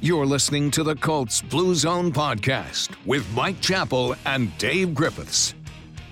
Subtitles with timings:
[0.00, 5.56] You're listening to the Colts Blue Zone podcast with Mike Chappell and Dave Griffiths.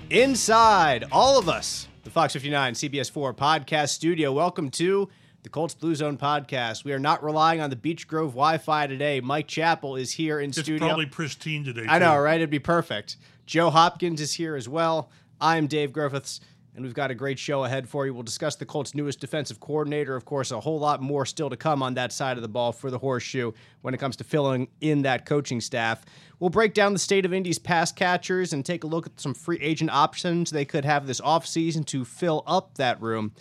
[0.09, 4.33] Inside, all of us, the Fox 59 CBS 4 podcast studio.
[4.33, 5.07] Welcome to
[5.43, 6.83] the Colts Blue Zone podcast.
[6.83, 9.21] We are not relying on the Beech Grove Wi Fi today.
[9.21, 10.75] Mike Chappell is here in It's studio.
[10.75, 11.85] It's probably pristine today.
[11.87, 12.35] I know, right?
[12.35, 13.15] It'd be perfect.
[13.45, 15.09] Joe Hopkins is here as well.
[15.39, 16.41] I'm Dave Griffiths,
[16.77, 18.13] and we've got a great show ahead for you.
[18.13, 20.15] We'll discuss the Colts' newest defensive coordinator.
[20.15, 22.71] Of course, a whole lot more still to come on that side of the ball
[22.71, 23.51] for the horseshoe
[23.81, 26.05] when it comes to filling in that coaching staff.
[26.39, 29.33] We'll break down the state of Indy's pass catchers and take a look at some
[29.33, 33.31] free agent options they could have this offseason to fill up that room.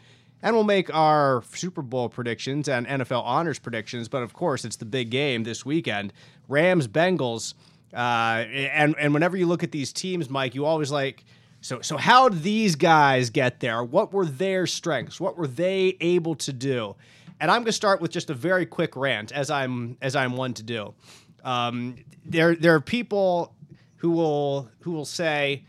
[0.42, 4.09] And we'll make our Super Bowl predictions and NFL honors predictions.
[4.09, 6.14] But of course, it's the big game this weekend
[6.48, 7.53] Rams, Bengals.
[7.92, 11.25] Uh, and, and whenever you look at these teams, Mike, you always like,
[11.66, 13.83] so, so how did these guys get there?
[13.83, 15.20] What were their strengths?
[15.20, 16.95] What were they able to do?
[17.41, 20.37] And I'm going to start with just a very quick rant, as I'm as I'm
[20.37, 20.95] one to do.
[21.42, 23.53] Um, there there are people
[23.97, 25.64] who will who will say,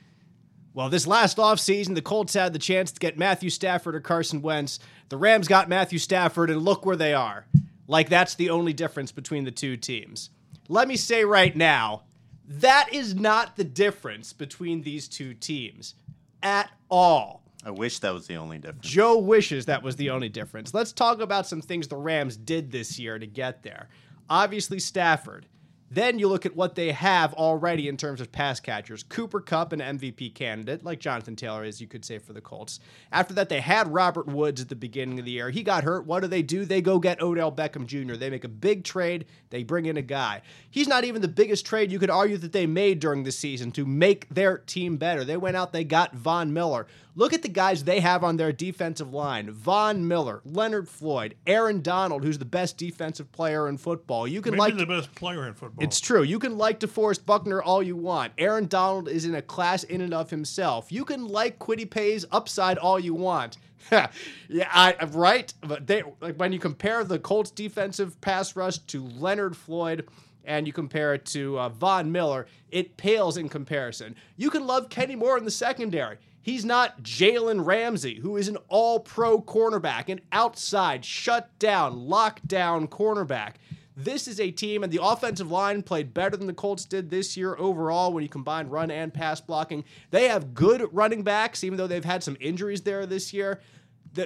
[0.75, 4.43] well, this last offseason, the Colts had the chance to get Matthew Stafford or Carson
[4.43, 4.77] Wentz.
[5.09, 7.47] The Rams got Matthew Stafford, and look where they are.
[7.87, 10.29] Like that's the only difference between the two teams.
[10.69, 12.03] Let me say right now,
[12.47, 15.95] that is not the difference between these two teams
[16.41, 17.43] at all.
[17.65, 18.87] I wish that was the only difference.
[18.87, 20.73] Joe wishes that was the only difference.
[20.73, 23.89] Let's talk about some things the Rams did this year to get there.
[24.29, 25.47] Obviously, Stafford.
[25.89, 29.03] Then you look at what they have already in terms of pass catchers.
[29.03, 32.79] Cooper Kupp, an MVP candidate, like Jonathan Taylor is, you could say, for the Colts.
[33.11, 35.49] After that, they had Robert Woods at the beginning of the year.
[35.49, 36.05] He got hurt.
[36.05, 36.65] What do they do?
[36.65, 38.15] They go get Odell Beckham Jr.
[38.15, 39.25] They make a big trade.
[39.49, 40.41] They bring in a guy.
[40.69, 43.71] He's not even the biggest trade you could argue that they made during the season
[43.71, 45.23] to make their team better.
[45.23, 46.85] They went out, they got Von Miller.
[47.17, 51.81] Look at the guys they have on their defensive line Von Miller, Leonard Floyd, Aaron
[51.81, 54.27] Donald, who's the best defensive player in football.
[54.27, 55.83] You can Maybe like the best player in football.
[55.83, 56.21] it's true.
[56.21, 58.33] You can like DeForest Buckner all you want.
[58.37, 60.91] Aaron Donald is in a class in and of himself.
[60.91, 63.57] You can like Kwity Paye's upside all you want.
[63.91, 65.51] yeah, I right.
[65.61, 70.07] But they like when you compare the Colts defensive pass rush to Leonard Floyd
[70.45, 74.15] and you compare it to uh, Von Miller, it pales in comparison.
[74.35, 76.17] You can love Kenny Moore in the secondary.
[76.47, 82.87] He's not Jalen Ramsey, who is an all pro cornerback, an outside, shut down, lockdown
[82.87, 83.55] cornerback.
[83.97, 87.35] This is a team, and the offensive line played better than the Colts did this
[87.35, 89.83] year overall when you combine run and pass blocking.
[90.11, 93.59] They have good running backs, even though they've had some injuries there this year.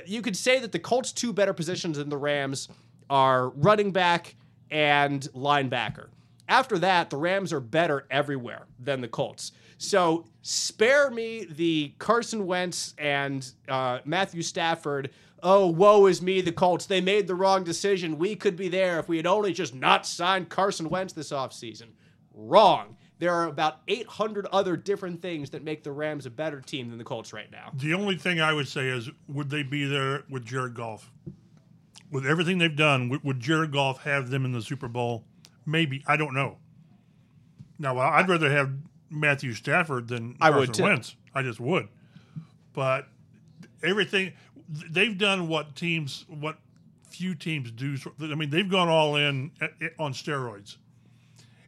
[0.05, 2.69] You could say that the Colts' two better positions than the Rams
[3.09, 4.35] are running back
[4.69, 6.09] and linebacker.
[6.47, 9.53] After that, the Rams are better everywhere than the Colts.
[9.81, 15.09] So spare me the Carson Wentz and uh, Matthew Stafford.
[15.41, 16.85] Oh, woe is me, the Colts.
[16.85, 18.19] They made the wrong decision.
[18.19, 21.87] We could be there if we had only just not signed Carson Wentz this offseason.
[22.31, 22.95] Wrong.
[23.17, 26.99] There are about 800 other different things that make the Rams a better team than
[26.99, 27.71] the Colts right now.
[27.73, 31.11] the only thing I would say is, would they be there with Jared Goff?
[32.11, 35.25] With everything they've done, would, Jared Goff have them in the Super Bowl?
[35.65, 36.03] Maybe.
[36.05, 36.57] I don't know.
[37.79, 38.73] Now, I'd rather have
[39.11, 40.83] Matthew Stafford than I Carson would, too.
[40.83, 41.15] Wentz.
[41.35, 41.87] I just would.
[42.73, 43.07] But
[43.83, 44.33] everything
[44.89, 46.57] they've done, what teams, what
[47.09, 47.97] few teams do.
[48.21, 50.77] I mean, they've gone all in eh, on steroids.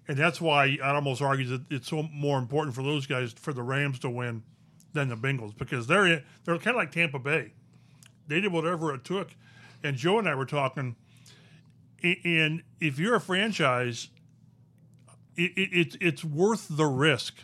[0.08, 3.54] And that's why I'd almost argue that it's so more important for those guys, for
[3.54, 4.44] the Rams to win
[4.94, 7.54] than the Bengals, because they're they're kind of like Tampa Bay.
[8.28, 9.32] They did whatever it took.
[9.84, 10.96] And Joe and I were talking,
[12.02, 14.10] and if you're a franchise,
[15.36, 17.36] it, it, it's it's worth the risk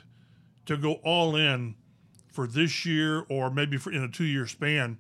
[0.66, 1.76] to go all in
[2.32, 4.98] for this year or maybe for in a two year span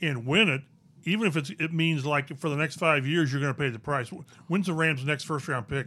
[0.00, 0.62] and win it,
[1.04, 3.68] even if it's it means like for the next five years you're going to pay
[3.68, 4.10] the price.
[4.48, 5.86] When's the Rams' next first round pick?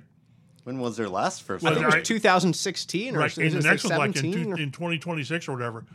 [0.64, 3.52] When was their last first I think it was 2016 or right, is and it
[3.52, 5.86] the next one's like in, two, or- in 2026 or whatever.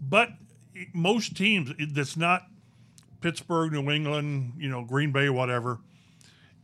[0.00, 0.30] But
[0.92, 2.42] most teams, it- that's not
[3.20, 5.78] Pittsburgh, New England, you know, Green Bay, whatever.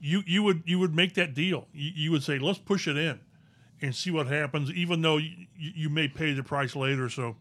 [0.04, 1.68] You you would you would make that deal.
[1.72, 3.20] You, you would say, let's push it in
[3.80, 7.08] and see what happens, even though you, you may pay the price later.
[7.08, 7.36] So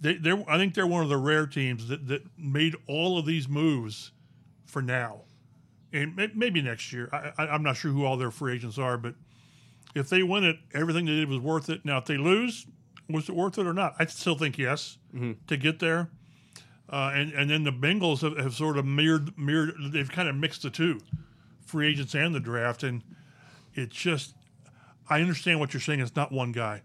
[0.00, 3.24] they they're I think they're one of the rare teams that, that made all of
[3.24, 4.10] these moves
[4.64, 5.20] for now,
[5.92, 7.08] and may- maybe next year.
[7.12, 9.14] I, I, I'm not sure who all their free agents are, but
[9.94, 11.84] if they win it, everything they did was worth it.
[11.84, 12.66] Now, if they lose,
[13.08, 13.94] was it worth it or not?
[14.00, 14.98] I still think yes
[15.46, 16.10] to get there.
[16.90, 19.74] Uh, and and then the Bengals have, have sort of mirrored mirrored.
[19.92, 21.00] They've kind of mixed the two,
[21.66, 23.02] free agents and the draft, and
[23.74, 24.34] it's just.
[25.08, 26.00] I understand what you're saying.
[26.00, 26.82] It's not one guy,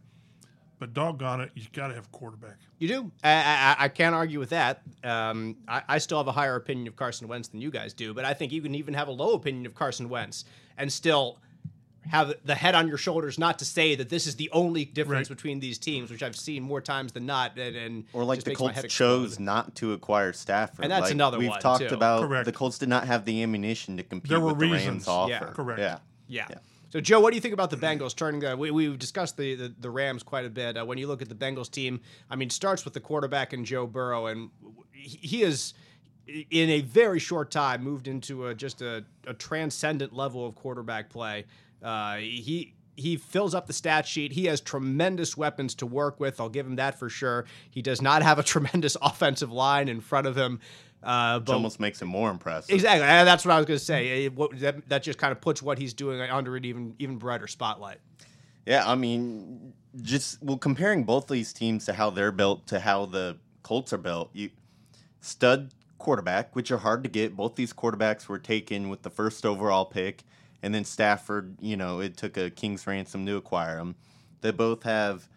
[0.78, 2.58] but doggone it, you got to have a quarterback.
[2.78, 3.12] You do.
[3.24, 4.82] I, I, I can't argue with that.
[5.04, 8.14] Um, I, I still have a higher opinion of Carson Wentz than you guys do,
[8.14, 10.46] but I think you can even have a low opinion of Carson Wentz
[10.78, 11.40] and still
[12.10, 15.30] have the head on your shoulders not to say that this is the only difference
[15.30, 15.36] Right.
[15.38, 17.58] between these teams, which I've seen more times than not.
[17.58, 20.84] And, and Or like the Colts head chose not to acquire Stafford.
[20.86, 21.94] And that's Like, another we've one, talked too.
[21.96, 22.46] about Correct.
[22.46, 24.88] the Colts did not have the ammunition to compete There were with the reasons.
[24.88, 25.30] Rams offer.
[25.32, 25.40] Yeah.
[25.54, 25.80] Correct.
[25.80, 25.98] Yeah.
[26.28, 26.48] Yeah.
[26.50, 26.58] Yeah.
[26.90, 28.44] So, Joe, what do you think about the Bengals turning?
[28.44, 30.78] Uh, we, we've discussed the, the, the Rams quite a bit.
[30.78, 33.54] Uh, when you look at the Bengals team, I mean, it starts with the quarterback
[33.54, 34.50] and Joe Burrow, and
[34.92, 35.74] he, he is,
[36.28, 41.10] in a very short time, moved into a, just a, a transcendent level of quarterback
[41.10, 41.46] play.
[41.84, 44.32] Uh, he he fills up the stat sheet.
[44.34, 46.40] He has tremendous weapons to work with.
[46.40, 47.46] I'll give him that for sure.
[47.70, 50.60] He does not have a tremendous offensive line in front of him.
[51.02, 52.76] Uh, Which almost makes him more impressive.
[52.76, 53.08] Exactly.
[53.08, 54.26] and That's what I was going to say.
[54.26, 57.18] It- what- that, that just kind of puts what he's doing under an even even
[57.18, 57.98] brighter spotlight.
[58.68, 59.74] Yeah, I mean,
[60.04, 63.98] just well, comparing both these teams to how they're built to how the Colts are
[63.98, 64.30] built.
[64.34, 64.52] You
[65.22, 67.36] stud quarterback, which are hard to get.
[67.36, 70.24] Both these quarterbacks were taken with the first overall pick,
[70.64, 71.58] and then Stafford.
[71.60, 73.96] You know, it took a king's ransom to acquire him.
[74.42, 75.30] They both have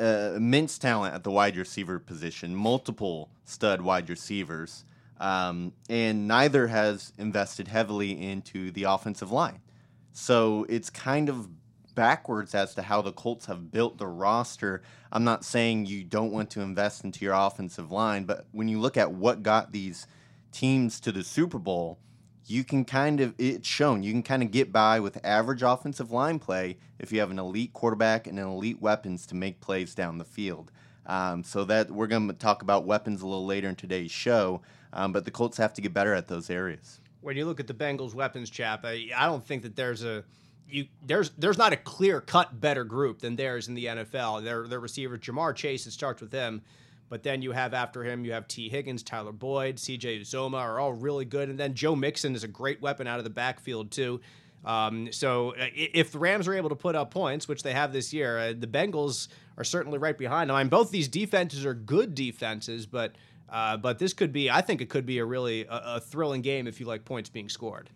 [0.00, 4.84] uh, immense talent at the wide receiver position, multiple stud wide receivers,
[5.20, 9.60] um, and neither has invested heavily into the offensive line.
[10.12, 11.48] So it's kind of
[11.94, 14.82] backwards as to how the Colts have built the roster.
[15.10, 18.80] I'm not saying you don't want to invest into your offensive line, but when you
[18.80, 20.06] look at what got these
[20.52, 21.98] teams to the Super Bowl,
[22.46, 26.10] you can kind of it's shown you can kind of get by with average offensive
[26.10, 29.94] line play if you have an elite quarterback and an elite weapons to make plays
[29.94, 30.70] down the field.
[31.04, 34.62] Um, so that we're going to talk about weapons a little later in today's show,
[34.92, 37.00] um, but the Colts have to get better at those areas.
[37.22, 40.22] When you look at the Bengals weapons, chap, I, I don't think that there's a
[40.68, 44.44] you there's there's not a clear cut better group than theirs in the NFL.
[44.44, 46.62] Their their receiver Ja'Marr Chase, it starts with him.
[47.12, 50.20] But then you have after him, you have Tee Higgins, Tyler Boyd, C.J.
[50.20, 53.24] Uzomah are all really good, and then Joe Mixon is a great weapon out of
[53.24, 54.22] the backfield too.
[54.64, 57.92] Um, so uh, if the Rams are able to put up points, which they have
[57.92, 59.28] this year, uh, the Bengals
[59.58, 60.56] are certainly right behind them.
[60.56, 63.12] I mean, both these defenses are good defenses, but
[63.50, 66.40] uh, but this could be, I think it could be a really a, a thrilling
[66.40, 67.90] game if you like points being scored.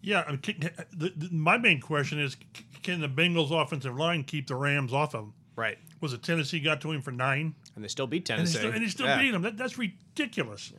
[0.00, 2.38] Yeah, mean, can, the, the, my main question is,
[2.82, 5.34] can the Bengals offensive line keep the Rams off of them?
[5.56, 5.78] Right.
[6.00, 7.54] Was it Tennessee got to him for nine?
[7.74, 8.58] And they still beat And they Tennessee.
[8.58, 9.20] still, and they still Yeah.
[9.20, 9.42] beat him.
[9.42, 10.72] That, that's ridiculous.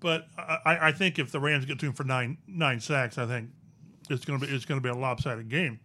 [0.00, 3.18] But I, I- I think if the Rams get to him for nine nine sacks,
[3.18, 3.50] I think
[4.08, 5.80] it's going to be it's going to be a lopsided game.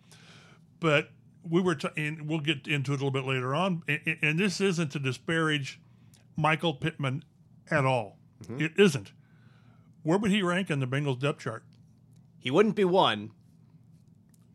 [0.79, 1.09] But
[1.49, 3.83] we were, t- and we'll get into it a little bit later on.
[3.87, 5.79] And, and this isn't to disparage
[6.37, 7.23] Michael Pittman
[7.69, 8.17] at all.
[8.43, 8.61] Mm-hmm.
[8.61, 9.11] It isn't.
[10.03, 11.63] Where would he rank in the Bengals depth chart?
[12.39, 13.31] He wouldn't be one.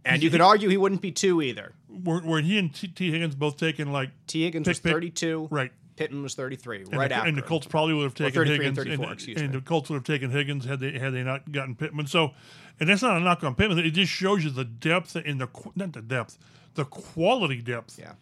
[0.08, 1.72] And you could argue he wouldn't be two either.
[1.88, 4.92] Were, were he and T, Tee Higgins both taken like Tee Higgins Pick, was pick.
[4.92, 5.48] 32.
[5.50, 5.70] right?
[5.96, 7.28] Pittman was 33, And right the, after.
[7.28, 7.42] and the.
[7.42, 10.04] Colts probably would have taken 33 and Higgins, 34, excuse and the Colts would have
[10.04, 12.06] taken Higgins had they had they not gotten Pittman.
[12.06, 12.34] So,
[12.78, 13.78] and that's not a knock on Pittman.
[13.80, 16.38] It just shows you the depth in the not the depth,
[16.74, 18.12] the quality depth Yeah.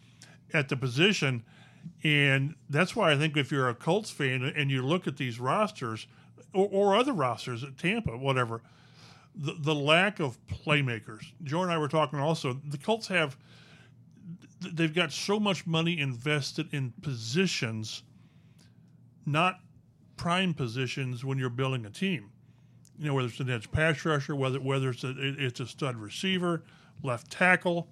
[0.53, 1.43] at the position,
[2.03, 5.39] and that's why I think if you're a Colts fan and you look at these
[5.39, 6.07] rosters
[6.53, 8.63] or, or other rosters at Tampa, whatever,
[9.37, 11.23] the the lack of playmakers.
[11.43, 12.59] Joe and I were talking also.
[12.65, 13.37] The Colts have
[14.59, 18.03] they've got so much money invested in positions,
[19.25, 19.59] not
[20.15, 22.31] prime positions when you're building a team.
[22.97, 25.95] You know, whether it's an edge pass rusher, whether whether it's a it's a stud
[25.97, 26.63] receiver,
[27.03, 27.87] left tackle,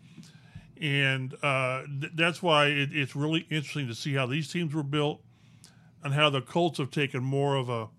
[0.82, 4.82] and uh, th- that's why it, it's really interesting to see how these teams were
[4.84, 5.22] built,
[6.04, 7.90] and how the Colts have taken more of a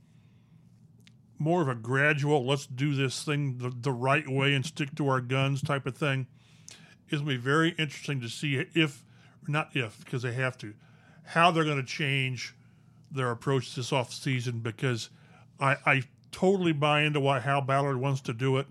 [1.38, 5.08] more of a gradual let's do this thing the, the right way and stick to
[5.08, 6.26] our guns type of thing
[7.08, 9.04] it's going to be very interesting to see if
[9.46, 10.74] not if because they have to
[11.24, 12.54] how they're going to change
[13.10, 15.10] their approach this off season because
[15.60, 16.02] I, I
[16.32, 18.66] totally buy into what Hal Ballard wants to do it,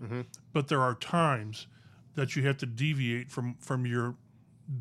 [0.52, 1.66] but there are times
[2.14, 4.14] that you have to deviate from from your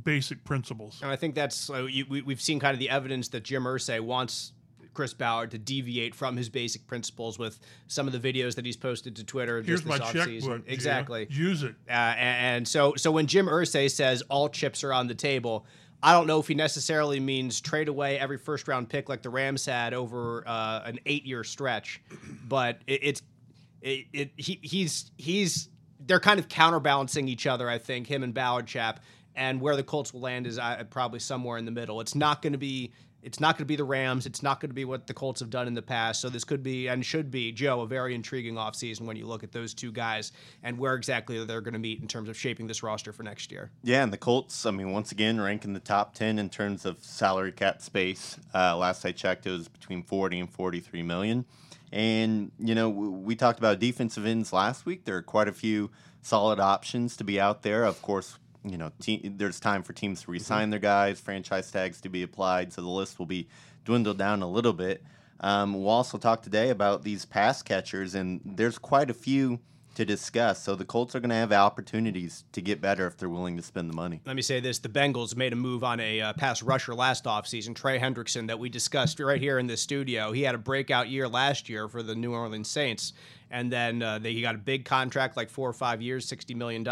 [0.03, 0.99] basic principles.
[1.01, 3.63] And I think that's uh, you, we, we've seen kind of the evidence that Jim
[3.63, 4.53] Irsay wants
[4.95, 8.77] Chris Ballard to deviate from his basic principles with some of the videos that he's
[8.77, 10.27] posted to Twitter Here's just my this checkbook.
[10.27, 10.63] offseason.
[10.63, 10.71] Gio.
[10.71, 11.27] Exactly.
[11.29, 11.75] Use it.
[11.87, 15.67] Uh, and, and so, so when Jim Irsay says all chips are on the table,
[16.01, 19.29] I don't know if he necessarily means trade away every first round pick like the
[19.29, 22.01] Rams had over uh, an eight year stretch,
[22.47, 23.21] but it, it's
[23.81, 25.69] it, it he, he's he's
[26.05, 27.69] they're kind of counterbalancing each other.
[27.69, 28.99] I think him and Ballard chap,
[29.35, 32.01] and where the Colts will land is uh, probably somewhere in the middle.
[32.01, 32.91] It's not going to be.
[33.25, 34.27] It's not going to be the Rams.
[34.27, 36.22] It's not going to be what the Colts have done in the past.
[36.22, 39.44] So this could be and should be, Joe, a very intriguing offseason when you look
[39.44, 42.67] at those two guys and where exactly they're going to meet in terms of shaping
[42.67, 43.72] this roster for next year.
[43.82, 46.86] Yeah, and the Colts, I mean, once again, rank in the top 10 in terms
[46.86, 48.39] of salary cap space.
[48.53, 51.46] Uh, last I checked, it was between 40 and 43 million.
[51.91, 55.05] And, you know, we talked about defensive ends last week.
[55.05, 55.89] There are quite a few
[56.22, 57.86] solid options to be out there.
[57.86, 62.01] Of course, you know, te- there's time for teams to re-sign their guys, franchise tags
[62.01, 63.48] to be applied, so the list will be
[63.84, 65.03] dwindled down a little bit.
[65.39, 69.60] Um, we'll also talk today about these pass catchers, and there's quite a few
[69.95, 70.62] to discuss.
[70.62, 73.63] So the Colts are going to have opportunities to get better if they're willing to
[73.63, 74.22] spend the money.
[74.25, 77.25] Let me say this: the Bengals made a move on a uh, pass rusher last
[77.25, 80.31] offseason, Trey Hendrickson, that we discussed right here in the studio.
[80.31, 83.13] He had a breakout year last year for the New Orleans Saints,
[83.51, 86.55] and then uh, they, he got a big contract, like four or five years, $60
[86.55, 86.85] million,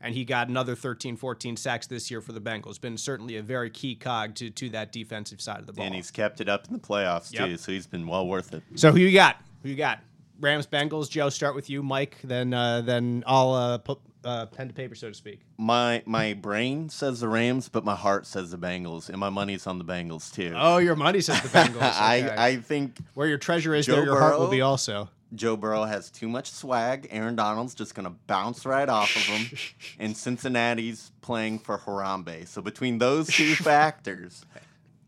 [0.00, 2.80] and he got another 13, 14 sacks this year for the Bengals.
[2.80, 5.84] Been certainly a very key cog to, to that defensive side of the ball.
[5.84, 7.46] And he's kept it up in the playoffs, Yep.
[7.48, 8.62] too, so he's been well worth it.
[8.76, 9.36] So who you got?
[9.62, 10.00] Who you got?
[10.40, 11.10] Rams, Bengals.
[11.10, 12.16] Joe, start with you, Mike.
[12.24, 15.40] Then uh, then I'll uh, put uh, pen to paper, so to speak.
[15.58, 19.66] My my brain says the Rams, but my heart says the Bengals, and my money's
[19.66, 20.54] on the Bengals too.
[20.56, 21.76] Oh, your money says the Bengals.
[21.80, 22.30] Okay.
[22.30, 25.10] I I think Where your treasure is, Joe there your heart will be also.
[25.34, 27.08] Joe Burrow has too much swag.
[27.10, 29.58] Aaron Donald's just gonna bounce right off of him,
[29.98, 32.46] and Cincinnati's playing for Harambe.
[32.46, 34.44] So between those two factors,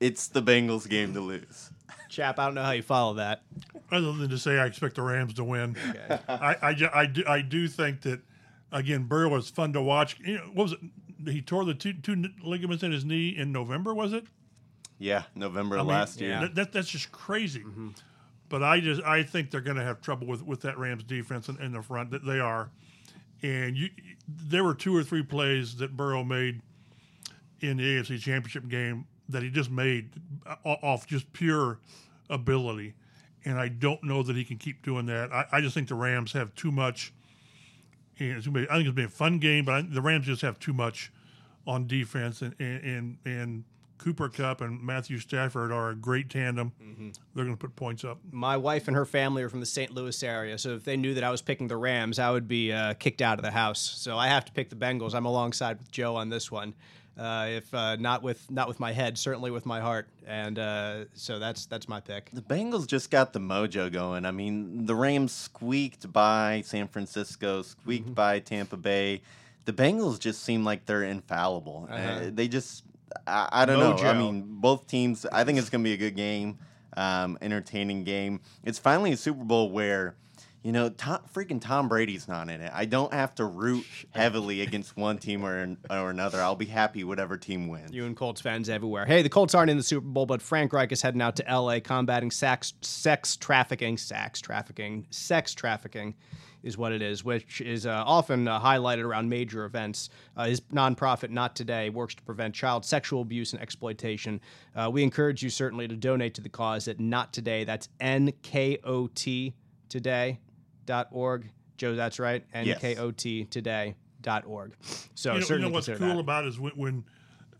[0.01, 1.71] it's the Bengals game to lose.
[2.09, 3.43] Chap, I don't know how you follow that.
[3.91, 5.77] Other than to say, I expect the Rams to win.
[6.29, 8.21] I, I, I, do, I do think that
[8.73, 10.19] again, Burrow is fun to watch.
[10.21, 10.81] You know, what was it?
[11.31, 14.25] He tore the two, two ligaments in his knee in November, was it?
[14.99, 16.31] Yeah, November I mean, last year.
[16.31, 16.41] yeah.
[16.41, 17.61] That, that, that's just crazy.
[17.61, 17.91] Mm-hmm.
[18.53, 21.49] But I just I think they're going to have trouble with, with that Rams defense
[21.49, 22.11] in, in the front.
[22.11, 22.69] That they are,
[23.43, 23.89] and you
[24.29, 26.61] there were two or three plays that Burrow made
[27.61, 30.11] in the AFC Championship game that he just made
[30.67, 31.79] off just pure
[32.29, 32.93] ability,
[33.47, 35.33] and I don't know that he can keep doing that.
[35.33, 37.15] I, I just think the Rams have too much.
[38.19, 40.03] And it's gonna be, I think it's gonna be a fun game, but I, the
[40.03, 41.11] Rams just have too much
[41.67, 43.65] on defense, and and and, and
[43.99, 46.73] Cooper Kupp and Matthew Stafford are a great tandem.
[47.35, 48.19] They're going to put points up.
[48.31, 49.93] My wife and her family are from the St.
[49.93, 52.73] Louis area, so if they knew that I was picking the Rams, I would be
[52.73, 53.79] uh, kicked out of the house.
[53.81, 55.15] So I have to pick the Bengals.
[55.15, 56.75] I'm alongside with Joe on this one.
[57.17, 61.05] Uh, if uh, not with not with my head, certainly with my heart, and uh,
[61.13, 62.31] so that's that's my pick.
[62.33, 64.25] The Bengals just got the mojo going.
[64.25, 68.15] I mean, the Rams squeaked by San Francisco, squeaked Mm-hmm.
[68.15, 69.21] by Tampa Bay.
[69.67, 71.87] The Bengals just seem like they're infallible.
[71.91, 72.31] Uh, Uh-huh.
[72.33, 72.83] they just,
[73.27, 73.97] I, I don't know.
[74.09, 76.59] I mean, both teams, I think it's going to be a good game,
[76.97, 78.41] um, entertaining game.
[78.65, 80.17] It's finally a Super Bowl where,
[80.63, 82.71] you know, Tom, freaking Tom Brady's not in it.
[82.73, 86.41] I don't have to root heavily against one team or, or another.
[86.41, 87.93] I'll be happy whatever team wins.
[87.93, 89.05] You and Colts fans everywhere.
[89.05, 91.49] Hey, the Colts aren't in the Super Bowl, but Frank Reich is heading out to
[91.49, 91.81] L.A.
[91.81, 96.15] combating sex, sex trafficking, sex trafficking, sex trafficking
[96.63, 100.09] is what it is, which is uh, often uh, highlighted around major events.
[100.37, 104.41] Uh, his nonprofit, Not Today, works to prevent child sexual abuse and exploitation.
[104.77, 107.65] Uh, we encourage you certainly to donate to the cause at Not Today.
[107.65, 109.55] That's N K O T
[109.89, 111.51] today.org.
[111.77, 112.45] Joe, that's right.
[112.55, 112.81] N K O T Yes.
[112.81, 114.73] K O T today.org.
[115.15, 116.19] So You know, you certainly know what's cool that.
[116.19, 117.05] about is when, when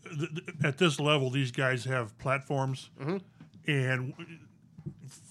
[0.05, 3.17] th- th- at this level these guys have platforms, Mm-hmm.
[3.69, 4.13] and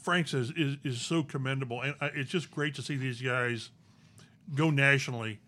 [0.03, 3.71] Frank's is, is so commendable, and uh, it's just great to see these guys
[4.55, 5.39] go nationally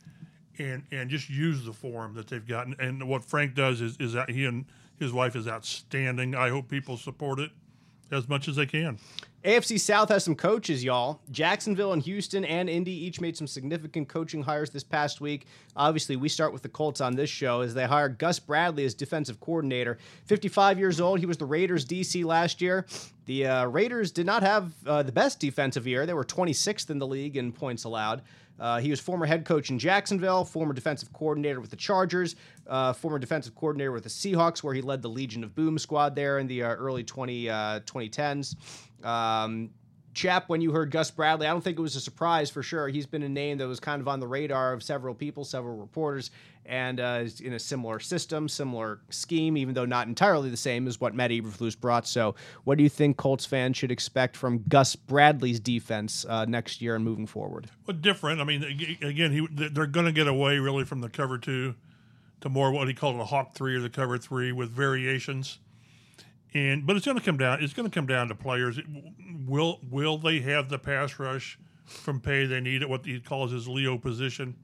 [0.58, 2.76] and and just use the forum that they've gotten.
[2.78, 4.66] And what Frank does is is that he and
[4.98, 6.34] his wife is outstanding.
[6.34, 7.50] I hope people support it
[8.10, 8.98] as much as they can.
[9.44, 11.20] AFC South has some coaches, y'all.
[11.30, 15.46] Jacksonville and Houston and Indy each made some significant coaching hires this past week.
[15.76, 18.94] Obviously, we start with the Colts on this show as they hired Gus Bradley as
[18.94, 19.98] defensive coordinator.
[20.24, 21.20] 55 years old.
[21.20, 22.86] He was the Raiders DC last year.
[23.26, 26.06] The uh, Raiders did not have uh, the best defensive year.
[26.06, 28.22] They were 26th in the league in points allowed.
[28.58, 32.92] Uh, he was former head coach in Jacksonville, former defensive coordinator with the Chargers, uh,
[32.92, 36.38] former defensive coordinator with the Seahawks, where he led the Legion of Boom squad there
[36.38, 38.56] in the uh, early 20, uh, 2010s.
[39.04, 39.70] Um,
[40.14, 42.88] Chap, when you heard Gus Bradley, I don't think it was a surprise for sure.
[42.88, 45.76] He's been a name that was kind of on the radar of several people, several
[45.76, 46.30] reporters,
[46.66, 51.00] and uh, in a similar system, similar scheme, even though not entirely the same as
[51.00, 52.06] what Matt Eberflus brought.
[52.06, 56.80] So, what do you think Colts fans should expect from Gus Bradley's defense uh, next
[56.80, 57.68] year and moving forward?
[57.86, 58.40] But different.
[58.40, 58.62] I mean,
[59.02, 61.74] again, he they're going to get away really from the cover two
[62.40, 65.58] to more what he called a hawk three or the cover three with variations.
[66.52, 67.62] And but it's going to come down.
[67.62, 68.78] It's going to come down to players.
[69.46, 73.50] Will will they have the pass rush from Paye they need at what he calls
[73.50, 74.54] his Leo position?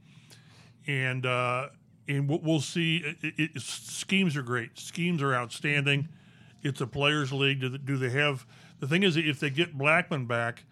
[0.87, 1.69] And uh,
[2.17, 3.17] and we'll, we'll see.
[3.23, 4.79] It, it, schemes are great.
[4.79, 6.09] Schemes are outstanding.
[6.63, 7.61] It's a players' league.
[7.61, 8.47] Do they, do they have
[8.81, 9.03] the thing?
[9.03, 10.65] Is if they get Blackmon back,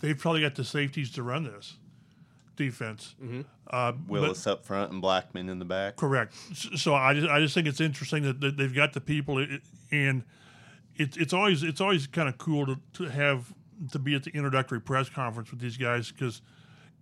[0.00, 1.76] they've probably got the safeties to run this
[2.56, 3.14] defense.
[3.70, 5.96] Uh, but- Willis up front and Blackmon in the back.
[5.96, 6.34] Correct.
[6.76, 9.50] So I just I just think it's interesting that that they've got the people, it-
[9.52, 10.24] it- and
[10.96, 13.52] it's it's always it's always kind of cool to, to have
[13.92, 16.42] to be at the introductory press conference with these guys because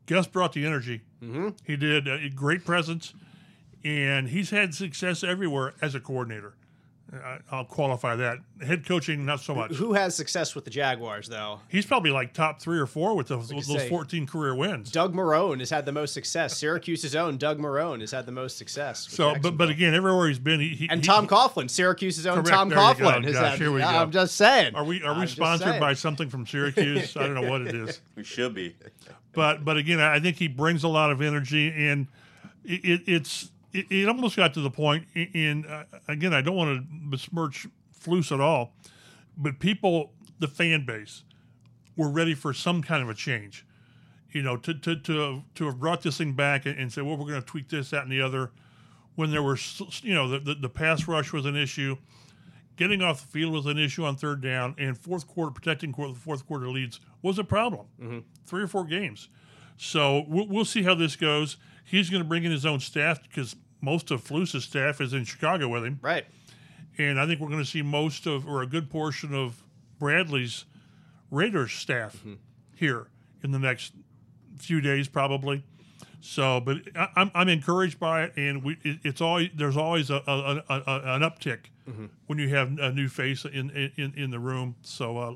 [0.05, 1.01] Gus brought the energy.
[1.23, 1.49] Mm-hmm.
[1.65, 3.15] He did a great presence,
[3.87, 6.55] and he's had success everywhere as a coordinator.
[7.13, 8.39] I- I'll qualify that.
[8.67, 9.77] Head coaching, not so much.
[9.77, 11.61] Who has success with the Jaguars, though?
[11.69, 14.91] He's probably like top three or four with those, those say, 14 career wins.
[14.91, 16.57] Doug Marrone has had the most success.
[16.59, 19.07] Syracuse's own Doug Marrone has had the most success.
[19.09, 22.35] So, but but again, everywhere he's been, he, he and he- Tom Coughlin, Syracuse's own
[22.43, 22.49] Correct.
[22.49, 22.79] Tom There.
[22.79, 23.23] Coughlin.
[23.23, 23.87] has Gosh, had- here we go.
[23.87, 24.75] I'm just saying.
[24.75, 27.17] Are we are I'm we sponsored by something from Syracuse?
[27.17, 28.01] I don't know what it is.
[28.17, 28.75] We should be.
[29.33, 32.09] but but again, I think he brings a lot of energy, and
[32.65, 35.07] it, it, it's it, it almost got to the point.
[35.15, 37.67] In, in uh, again, I don't want to besmirch
[37.99, 38.75] Flus at all,
[39.37, 41.23] but people, the fan base,
[41.97, 43.67] were ready for some kind of a change.
[44.33, 47.17] You know, to to to to have brought this thing back and, and say, well,
[47.17, 48.53] we're going to tweak this, that, and the other.
[49.15, 49.59] When there were,
[50.03, 51.97] you know, the, the the pass rush was an issue.
[52.77, 56.13] Getting off the field was an issue on third down, and fourth quarter protecting quarter,
[56.15, 57.87] fourth quarter leads was a problem.
[58.45, 59.31] Three or four games.
[59.79, 61.57] So we'll, we'll see how this goes.
[61.83, 63.57] He's going to bring in his own staff because
[63.87, 66.27] most of Flus's staff is in Chicago with him, Right.
[66.99, 69.63] and I think we're going to see most of or a good portion of
[70.01, 70.65] Bradley's
[71.31, 72.35] Raiders staff mm-hmm.
[72.75, 73.07] here
[73.43, 73.93] in the next
[74.59, 75.63] few days, probably.
[76.21, 80.11] So, but I, I'm, I'm encouraged by it, and we it, it's always there's always
[80.11, 81.67] a, a, a, a an uptick
[82.27, 84.77] when you have a new face in in, in the room.
[84.83, 85.35] So, uh,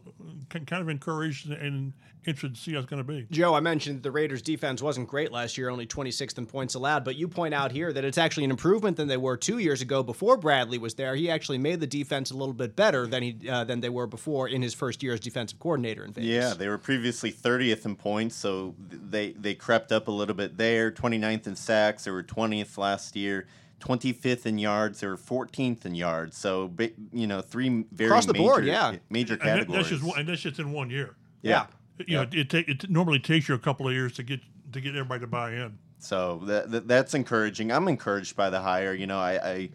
[0.48, 1.92] kind kind of encouraged and
[2.26, 3.26] interested to see how it's going to be.
[3.30, 7.04] Joe, I mentioned the Raiders' defense wasn't great last year, only 26th in points allowed,
[7.04, 9.80] but you point out here that it's actually an improvement than they were two years
[9.80, 11.14] ago before Bradley was there.
[11.14, 14.06] He actually made the defense a little bit better than he uh, than they were
[14.06, 16.30] before in his first year as defensive coordinator in Vegas.
[16.30, 20.56] Yeah, they were previously 30th in points, so they they crept up a little bit
[20.56, 20.90] there.
[20.90, 23.46] 29th in sacks, they were 20th last year.
[23.80, 26.36] 25th in yards, or 14th in yards.
[26.36, 26.70] So
[27.12, 28.90] you know, three very Across the major, board, yeah.
[28.90, 29.76] Eh, major And categories.
[29.76, 31.16] that's just one, and that's just in one year.
[31.42, 31.66] yeah.
[32.06, 34.40] You know, it, take, it normally takes you a couple of years to get
[34.72, 35.76] to get everybody to buy in.
[35.98, 37.70] So that, that that's encouraging.
[37.70, 38.94] I'm encouraged by the hire.
[38.94, 39.68] You know, I, I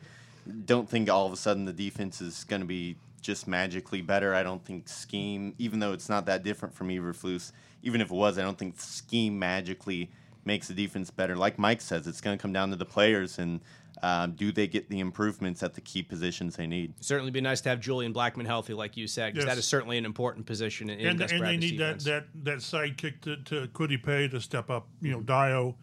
[0.66, 4.34] don't think all of a sudden the defense is going to be just magically better.
[4.34, 7.52] I don't think scheme, even though it's not that different from Eberflus,
[7.84, 10.10] even if it was, I don't think scheme magically
[10.46, 11.36] makes the defense better.
[11.36, 13.62] Like Mike says, it's going to come down to the players and
[14.06, 16.94] um, do they get the improvements at the key positions they need.
[17.04, 19.60] Certainly be nice to have Julian Blackmon healthy, like you said, because that Yes.
[19.60, 22.04] is certainly an important position in, in and, and they need defense.
[22.04, 24.88] that, that that sidekick to, to Kwity Paye to step up.
[25.02, 25.76] You know, Dio,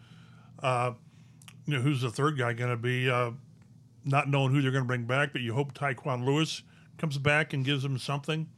[0.62, 0.92] uh,
[1.66, 3.10] you know, who's the third guy going to be?
[3.10, 3.32] Uh,
[4.04, 6.62] not knowing who they're going to bring back, but you hope Tyquan Lewis
[6.98, 8.48] comes back and gives them something.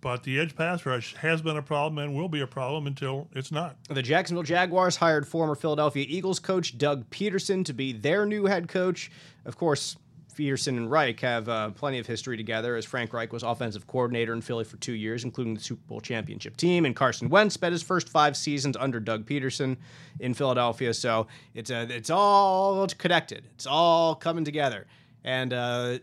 [0.00, 3.28] But the edge pass rush has been a problem and will be a problem until
[3.34, 3.76] it's not.
[3.88, 8.68] The Jacksonville Jaguars hired former Philadelphia Eagles coach Doug Pederson to be their new head
[8.68, 9.10] coach.
[9.44, 9.96] Of course,
[10.38, 14.32] Pederson and Reich have uh, plenty of history together, as Frank Reich was offensive coordinator
[14.32, 16.84] in Philly for two years, including the Super Bowl championship team.
[16.84, 19.76] And Carson Wentz spent his first five seasons under Doug Pederson
[20.20, 20.94] in Philadelphia.
[20.94, 23.48] So it's uh, it's all connected.
[23.54, 24.86] It's all coming together.
[25.24, 25.98] And uh,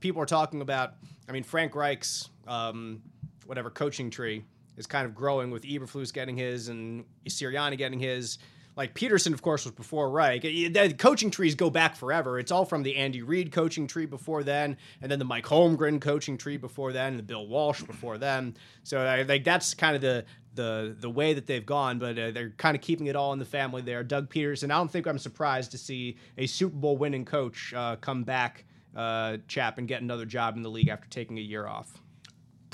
[0.00, 0.94] people are talking about.
[1.28, 3.02] I mean, Frank Reich's um,
[3.46, 4.44] whatever coaching tree
[4.76, 8.38] is kind of growing with Eberflus getting his and Sirianni getting his.
[8.76, 10.44] Like Pederson, of course, was before Reich.
[10.44, 12.38] Uh, The coaching trees go back forever.
[12.38, 15.98] It's all from the Andy Reid coaching tree before then, and then the Mike Holmgren
[15.98, 18.54] coaching tree before then, and the Bill Walsh before then.
[18.82, 21.98] So I like that's kind of the the the way that they've gone.
[21.98, 24.04] But uh, they're kind of keeping it all in the family there.
[24.04, 24.64] Doug Pederson.
[24.64, 28.66] I don't think I'm surprised to see a Super Bowl winning coach uh, come back,
[28.94, 32.02] uh, chap, and get another job in the league after taking a year off.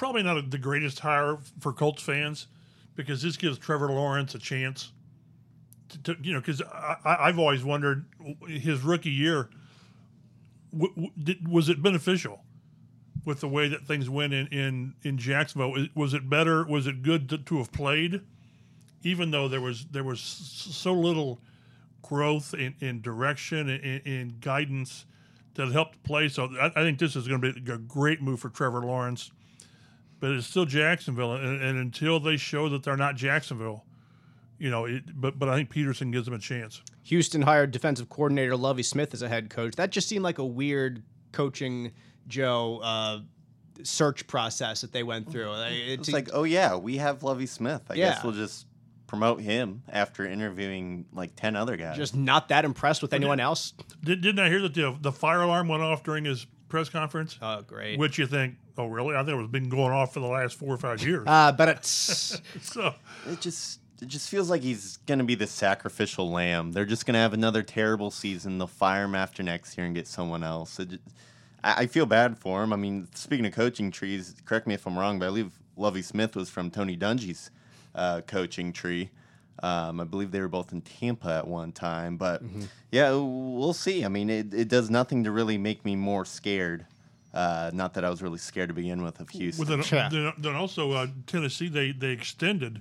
[0.02, 2.48] Probably not the greatest hire for Colts fans
[2.96, 4.90] because this gives Trevor Lawrence a chance.
[5.90, 6.60] To, to you know, because
[7.04, 8.06] I've always wondered
[8.48, 9.48] his rookie year
[10.72, 12.40] w- w- did, was it beneficial
[13.24, 15.86] with the way that things went in, in, in Jacksonville?
[15.94, 16.64] Was it better?
[16.64, 18.22] Was it good to, to have played,
[19.04, 21.38] even though there was there was so little
[22.02, 25.06] growth in, direction and in guidance
[25.54, 26.28] that helped play?
[26.28, 29.30] So I, I think this is going to be a great move for Trevor Lawrence.
[30.22, 33.84] But it's still Jacksonville, and, and until they show that they're not Jacksonville,
[34.56, 34.84] you know.
[34.84, 36.80] It, but but I think Pederson gives them a chance.
[37.02, 39.74] Houston hired defensive coordinator Lovie Smith as a head coach.
[39.74, 41.90] That just seemed like a weird coaching
[42.28, 43.18] Joe uh,
[43.82, 45.52] search process that they went through.
[45.64, 47.82] It, It's like, oh yeah, we have Lovie Smith.
[47.90, 48.10] I Yeah.
[48.10, 48.66] guess we'll just
[49.08, 51.96] promote him after interviewing like ten other guys.
[51.96, 53.72] just not that impressed with anyone else.
[54.04, 57.38] Did, didn't I hear that the the fire alarm went off during his press conference?
[57.42, 57.98] Oh, great.
[57.98, 58.56] Which you think?
[58.78, 59.14] Oh, really?
[59.14, 61.24] I think it was been going off for the last four or five years.
[61.26, 62.94] Uh, but it's so
[63.30, 66.72] it just it just feels like he's gonna be the sacrificial lamb.
[66.72, 68.56] They're just gonna have another terrible season.
[68.56, 70.80] They'll fire him after next year and get someone else.
[70.80, 71.02] It just,
[71.62, 72.72] I, I feel bad for him.
[72.72, 76.02] I mean, speaking of coaching trees, correct me if I'm wrong, but I believe Lovie
[76.02, 77.50] Smith was from Tony Dungy's
[77.94, 79.10] uh, coaching tree.
[79.62, 82.62] Um, I believe they were both in Tampa at one time, but Mm-hmm.
[82.90, 84.04] yeah, we'll see.
[84.04, 86.86] I mean, it, it does nothing to really make me more scared.
[87.34, 89.66] Uh, not that I was really scared to begin with of Houston.
[89.66, 90.08] With an, Yeah.
[90.08, 92.80] then, then also uh, Tennessee, they they extended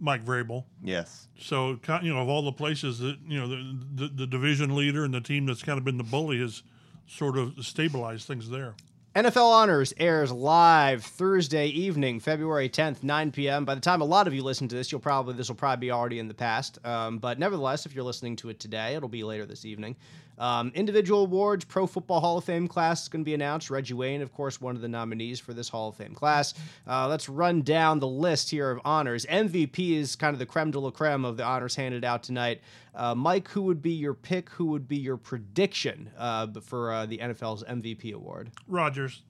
[0.00, 0.64] Mike Vrabel.
[0.82, 4.26] yes, So ki- you know, of all the places that you know, the, the the
[4.26, 6.62] division leader and the team that's kind of been the bully has
[7.06, 8.74] sort of stabilized things there.
[9.18, 13.64] NFL Honors airs live Thursday evening, February 10th, 9 p.m.
[13.64, 15.88] By the time a lot of you listen to this, you'll probably this will probably
[15.88, 16.78] be already in the past.
[16.86, 19.96] Um, but nevertheless, if you're listening to it today, it'll be later this evening.
[20.38, 23.70] Um, individual awards, Pro Football Hall of Fame class is going to be announced.
[23.70, 26.54] Reggie Wayne, of course, one of the nominees for this Hall of Fame class.
[26.86, 29.26] Uh, let's run down the list here of honors.
[29.26, 32.60] MVP is kind of the creme de la creme of the honors handed out tonight.
[32.94, 34.50] Uh, Mike, who would be your pick?
[34.50, 38.50] Who would be your prediction uh, for uh, the NFL's MVP award?
[38.66, 39.22] Rodgers,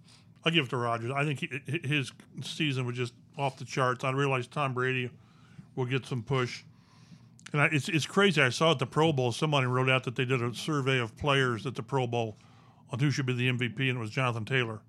[0.45, 1.11] I'll give it to Rodgers.
[1.11, 4.05] I think he, his season was just off the charts.
[4.05, 5.11] I realize Tom Brady
[5.77, 6.65] will get some push.
[7.53, 8.43] And I, it's, it's crazy.
[8.43, 11.17] I saw at the Pro Bowl, somebody wrote out that they did a survey of
[11.17, 12.37] players at the Pro Bowl
[12.91, 14.81] on who should be the MVP, and it was Jonathan Taylor.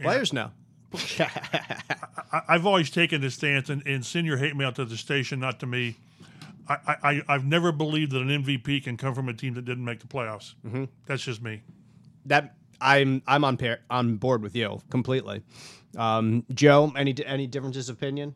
[0.00, 0.52] Players now.
[0.92, 5.40] I, I've always taken this stance, and, and send your hate mail to the station,
[5.40, 5.96] not to me.
[6.68, 9.84] I, I, I've never believed that an MVP can come from a team that didn't
[9.84, 10.54] make the playoffs.
[10.64, 10.84] Mm-hmm.
[11.06, 11.62] That's just me.
[12.26, 15.42] that I'm I'm on pair, on board with you completely.
[15.96, 18.34] Um, Joe, any any differences of opinion?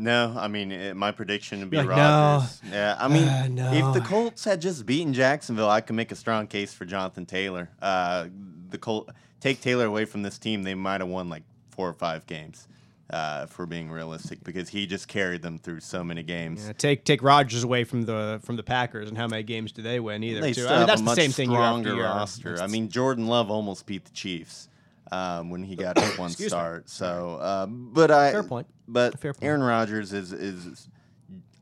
[0.00, 2.60] No, I mean it, my prediction would be like, Rodgers.
[2.70, 3.72] Yeah, I mean Uh, no.
[3.72, 7.26] if the Colts had just beaten Jacksonville, I could make a strong case for Jonathan
[7.26, 7.68] Taylor.
[7.82, 8.26] Uh,
[8.70, 9.10] the Colt
[9.40, 12.66] take Taylor away from this team, they might have won like four or five games.
[13.12, 16.64] Uh, if we're being realistic, because he just carried them through so many games.
[16.64, 19.82] Yeah, take take Rodgers away from the from the Packers, and how many games do
[19.82, 20.22] they win?
[20.22, 20.60] Either They too.
[20.62, 22.04] still I mean, have that's a the much same thing year after stronger year.
[22.06, 22.62] roster.
[22.62, 24.68] I mean, Jordan Love almost beat the Chiefs
[25.12, 26.48] um, when he got his one Excuse me.
[26.50, 26.88] start.
[26.88, 28.66] So, um, but I Fair point.
[28.88, 29.44] But Fair point.
[29.44, 30.88] Aaron Rodgers is is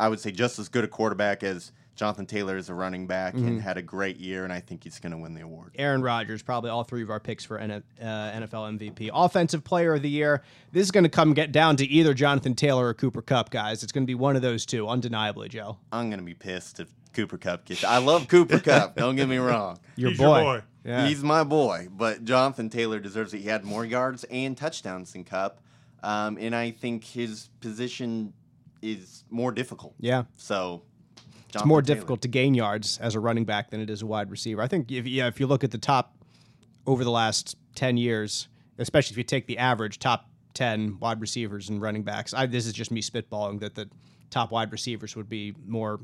[0.01, 3.35] I would say just as good a quarterback as Jonathan Taylor is a running back
[3.35, 3.47] Mm-hmm.
[3.49, 5.75] and had a great year, and I think he's going to win the award.
[5.77, 9.11] Aaron Rodgers, probably all three of our picks for N- uh, NFL MVP.
[9.13, 10.45] Offensive Player of the Year.
[10.71, 13.83] This is going to come get down to either Jonathan Taylor or Cooper Kupp, guys.
[13.83, 15.79] It's going to be one of those two, undeniably, Joe.
[15.91, 16.87] I'm going to be pissed if
[17.19, 17.83] Cooper Kupp gets.
[17.83, 18.95] I love Cooper Kupp.
[18.95, 19.81] Don't get me wrong.
[19.97, 20.37] Your He's boy.
[20.43, 20.63] your boy.
[20.85, 21.07] Yeah.
[21.09, 23.39] He's my boy, but Jonathan Taylor deserves it.
[23.41, 25.61] He had more yards and touchdowns than Kupp,
[26.05, 28.33] um, and I think his position
[28.83, 29.95] is more difficult.
[29.99, 30.23] yeah.
[30.37, 30.83] So
[31.53, 34.31] It's more difficult to gain yards as a running back than it is a wide
[34.31, 34.63] receiver.
[34.63, 36.15] I think if yeah, if you look at the top
[36.87, 38.47] over the last ten years,
[38.79, 42.65] especially if you take the average top ten wide receivers and running backs, I, this
[42.67, 43.91] is just me spitballing that the
[44.31, 45.99] top wide receivers would be more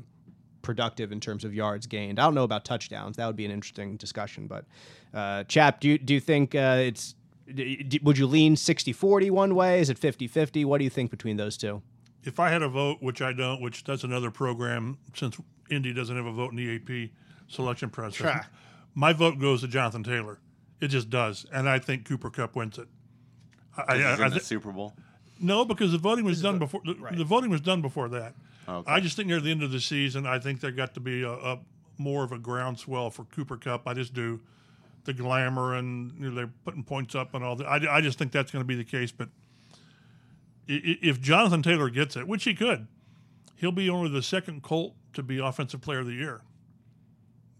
[0.65, 2.19] productive in terms of yards gained.
[2.19, 3.15] I don't know about touchdowns.
[3.15, 4.47] That would be an interesting discussion.
[4.47, 4.65] But
[5.13, 7.15] uh, Chap, do you do you think uh, it's
[7.53, 9.79] d- d- would you lean 60-40 one way?
[9.79, 10.65] Is it 50-50?
[10.65, 11.81] What do you think between those two?
[12.23, 15.37] If I had a vote, which I don't, which that's another program since
[15.69, 17.11] Indy doesn't have a vote in the AP
[17.47, 18.47] selection process, Sure.
[18.95, 20.39] my vote goes to Jonathan Taylor.
[20.81, 22.87] It just does, and I think Cooper Kupp wins it.
[23.77, 24.93] I, He's I, in I the Super Bowl.
[25.39, 26.81] no, because the voting was done before.
[26.83, 27.15] The, right.
[27.15, 28.33] the voting was done before that.
[28.67, 28.91] Okay.
[28.91, 31.23] I just think near the end of the season, I think there got to be
[31.23, 31.59] a, a
[31.97, 33.87] more of a groundswell for Cooper Kupp.
[33.87, 34.41] I just do
[35.05, 37.67] the glamour and you know, they're putting points up and all that.
[37.67, 39.11] I, I just think that's going to be the case.
[39.11, 39.29] But
[40.67, 42.87] if Jonathan Taylor gets it, which he could,
[43.55, 46.41] he'll be only the second Colt to be Offensive Player of the Year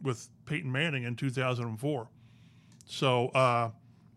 [0.02, 2.08] with Peyton Manning in 2004.
[2.88, 3.70] So uh,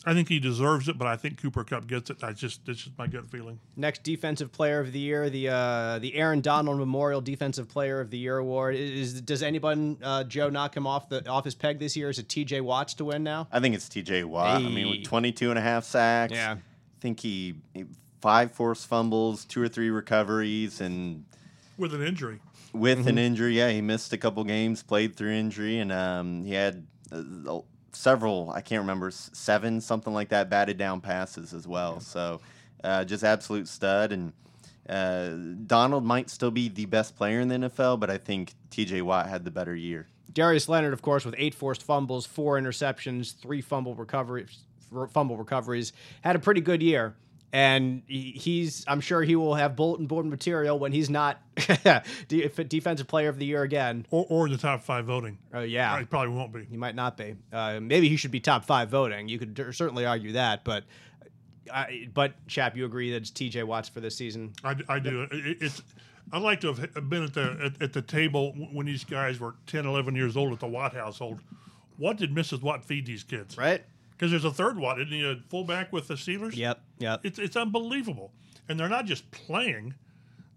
[0.09, 2.25] I think he deserves it, but I think Cooper Kupp gets it.
[2.25, 3.59] I just it's just my gut feeling.
[3.77, 8.11] Next defensive player of the year, the uh, the Aaron Donald Memorial Defensive Player of
[8.11, 8.75] the Year award.
[8.77, 12.09] Is does anyone uh, Joe knock him off the off his peg this year?
[12.09, 12.61] Is it T.J.
[12.63, 13.49] Watts to win now?
[13.53, 14.57] I think it's TJ Watt.
[14.57, 14.99] I mean, Hey.
[14.99, 16.33] with 22 and a half sacks.
[16.33, 16.53] Yeah.
[16.55, 17.57] I think he
[18.21, 21.25] five forced fumbles, two or three recoveries, and
[21.77, 22.41] With an injury.
[22.73, 23.09] with Mm-hmm.
[23.09, 26.87] an injury, yeah, he missed a couple games, played through injury, and um, he had
[27.13, 27.23] uh,
[27.93, 32.01] several, I can't remember, seven, something like that, batted down passes as well.
[32.01, 32.41] So
[32.85, 34.13] uh, just absolute stud.
[34.13, 34.33] And
[34.89, 35.31] uh,
[35.67, 39.29] Donald might still be the best player in the NFL, but I think TJ Watt
[39.29, 40.07] had the better year.
[40.33, 44.59] Darius Leonard, of course, with eight forced fumbles, four interceptions, three fumble recoveries,
[45.11, 47.15] fumble recoveries, had a pretty good year.
[47.53, 51.41] And he's, I'm sure he will have bulletin board material when he's not
[52.29, 54.07] defensive player of the year again.
[54.11, 55.39] Or, or the top five voting.
[55.55, 56.65] Oh yeah, He probably won't be.
[56.65, 57.37] He might not be.
[57.53, 59.29] Uh, maybe he should be top five voting.
[59.29, 60.85] You could d- certainly argue that, but
[61.73, 63.63] I, but chap, you agree that it's T.J.
[63.63, 64.53] Watts for this season?
[64.65, 65.23] I, I do.
[65.31, 65.83] It, it's
[66.33, 69.55] I'd like to have been at the at, at the table when these guys were
[69.67, 71.41] 10, 11 years old at the Watt household.
[71.97, 72.63] What did Mrs.
[72.63, 73.57] Watt feed these kids?
[73.57, 73.83] Right.
[74.19, 75.25] Because there's a third one, isn't he?
[75.25, 76.57] A fullback with the Steelers.
[76.57, 76.81] Yep.
[76.99, 77.21] Yep.
[77.23, 78.33] It's it's unbelievable,
[78.69, 79.95] and they're not just playing.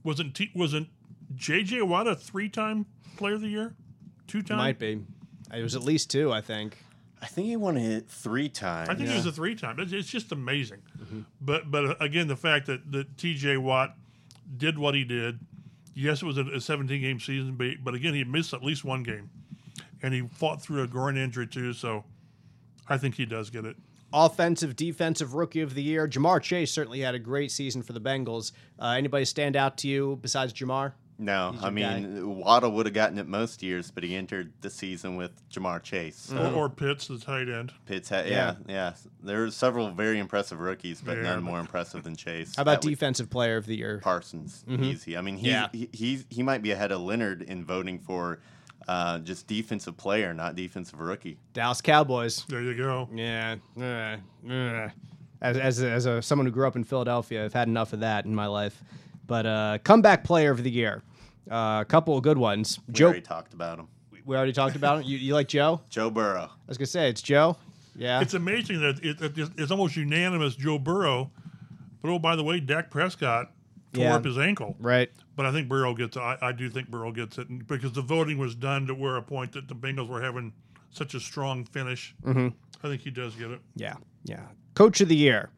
[0.04, 0.89] Wasn't te- wasn't
[1.36, 1.84] J.J.
[1.84, 3.76] Watt a three-time Player of the Year,
[4.26, 4.58] two-time.
[4.58, 5.00] Might be.
[5.56, 6.78] It was at least two, I think.
[7.21, 8.89] I think he won it three times.
[8.89, 9.80] I think it was a three-time.
[9.80, 10.80] It's, it's just amazing.
[11.00, 11.19] Mm-hmm.
[11.39, 13.58] But but uh, again, the fact that that T.J.
[13.58, 13.95] Watt
[14.58, 15.39] did what he did.
[15.93, 19.04] Yes, it was a, a 17-game season, but, but again, he missed at least one
[19.04, 19.30] game,
[20.02, 21.74] and he fought through a groin injury too.
[21.74, 22.06] So,
[22.91, 23.75] I think he does get it.
[24.13, 26.08] Offensive, defensive rookie of the year.
[26.08, 28.51] Ja'Marr Chase certainly had a great season for the Bengals.
[28.77, 30.93] Uh, anybody stand out to you besides Ja'Marr?
[31.17, 31.99] No, I your guy.
[31.99, 35.82] mean Waddle would have gotten it most years, but he entered the season with Ja'Marr
[35.84, 36.15] Chase.
[36.17, 36.56] So Mm-hmm.
[36.58, 37.71] Or, or Pitts, the tight end.
[37.86, 38.93] Pitts had, yeah, yeah.
[39.23, 42.56] There are several very impressive rookies, but Yeah, none but- more impressive than Chase.
[42.58, 43.99] How about That would- defensive player of the year?
[44.04, 44.65] Parsons?
[44.67, 45.15] Easy.
[45.15, 45.67] I mean, he's, Yeah.
[45.71, 48.39] he, he's he might be ahead of Leonard in voting for
[48.88, 51.38] uh, just defensive player, not defensive rookie.
[51.54, 52.46] Dallas Cowboys.
[52.48, 53.10] There you go.
[53.13, 53.56] Yeah.
[53.80, 54.17] uh,
[54.52, 54.89] uh.
[55.41, 58.26] As as as a someone who grew up in Philadelphia, I've had enough of that
[58.26, 58.84] in my life.
[59.26, 61.02] But uh, comeback player of the year.
[61.50, 62.80] Uh, a couple of good ones.
[62.88, 63.06] We Joe.
[63.08, 63.88] already talked about him.
[64.26, 65.04] We already talked about him.
[65.10, 65.82] You, you like Joe?
[65.89, 66.50] Joe Burrow.
[66.52, 67.58] I was gonna say it's Joe.
[67.96, 68.22] Yeah.
[68.22, 71.32] It's amazing that it, it, it's almost unanimous Joe Burrow.
[72.02, 73.52] But oh, by the way, Dak Prescott
[73.93, 74.15] tore Yeah.
[74.15, 74.75] up his ankle.
[74.80, 75.10] right.
[75.36, 76.19] But I think Burrow gets it.
[76.19, 79.15] I, I do think Burrow gets it and because the voting was done to where
[79.17, 80.54] a point that the Bengals were having
[80.91, 82.13] such a strong finish.
[82.23, 82.49] Mm-hmm.
[82.84, 83.60] I think he does get it.
[83.75, 84.41] Yeah, yeah.
[84.75, 85.49] Coach of the year.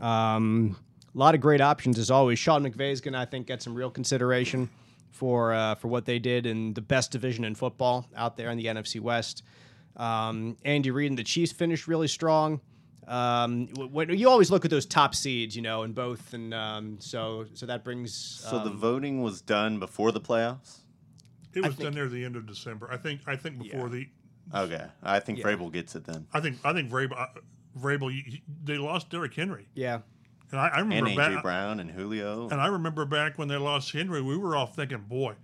[0.00, 0.76] Um,
[1.14, 2.38] a lot of great options as always.
[2.38, 4.68] Sean McVay is gonna, I think, get some real consideration
[5.10, 8.58] for uh, for what they did in the best division in football out there in
[8.58, 9.42] the NFC West.
[9.96, 12.60] Um, Andy Reid and the Chiefs finished really strong.
[13.08, 16.52] Um, wh- when, you always look at those top seeds, you know, in both, and
[16.52, 18.14] um, so so that brings.
[18.14, 20.78] So the um, voting was done before the playoffs.
[21.54, 22.88] It was think- done near the end of December.
[22.92, 23.20] I think.
[23.26, 23.88] I think before Yeah.
[23.88, 24.06] the.
[24.54, 25.44] Okay, I think Yeah.
[25.46, 26.58] Vrabel gets it then, I think.
[26.64, 27.18] I think Vrabel.
[27.20, 27.26] Uh,
[27.78, 28.10] Vrabel.
[28.10, 30.00] he- he- They lost Derrick Henry, yeah,
[30.50, 31.42] and I, I and remember AJ back.
[31.42, 32.48] Brown and Julio.
[32.48, 35.34] And I remember back when they lost Henry, we were all thinking, boy,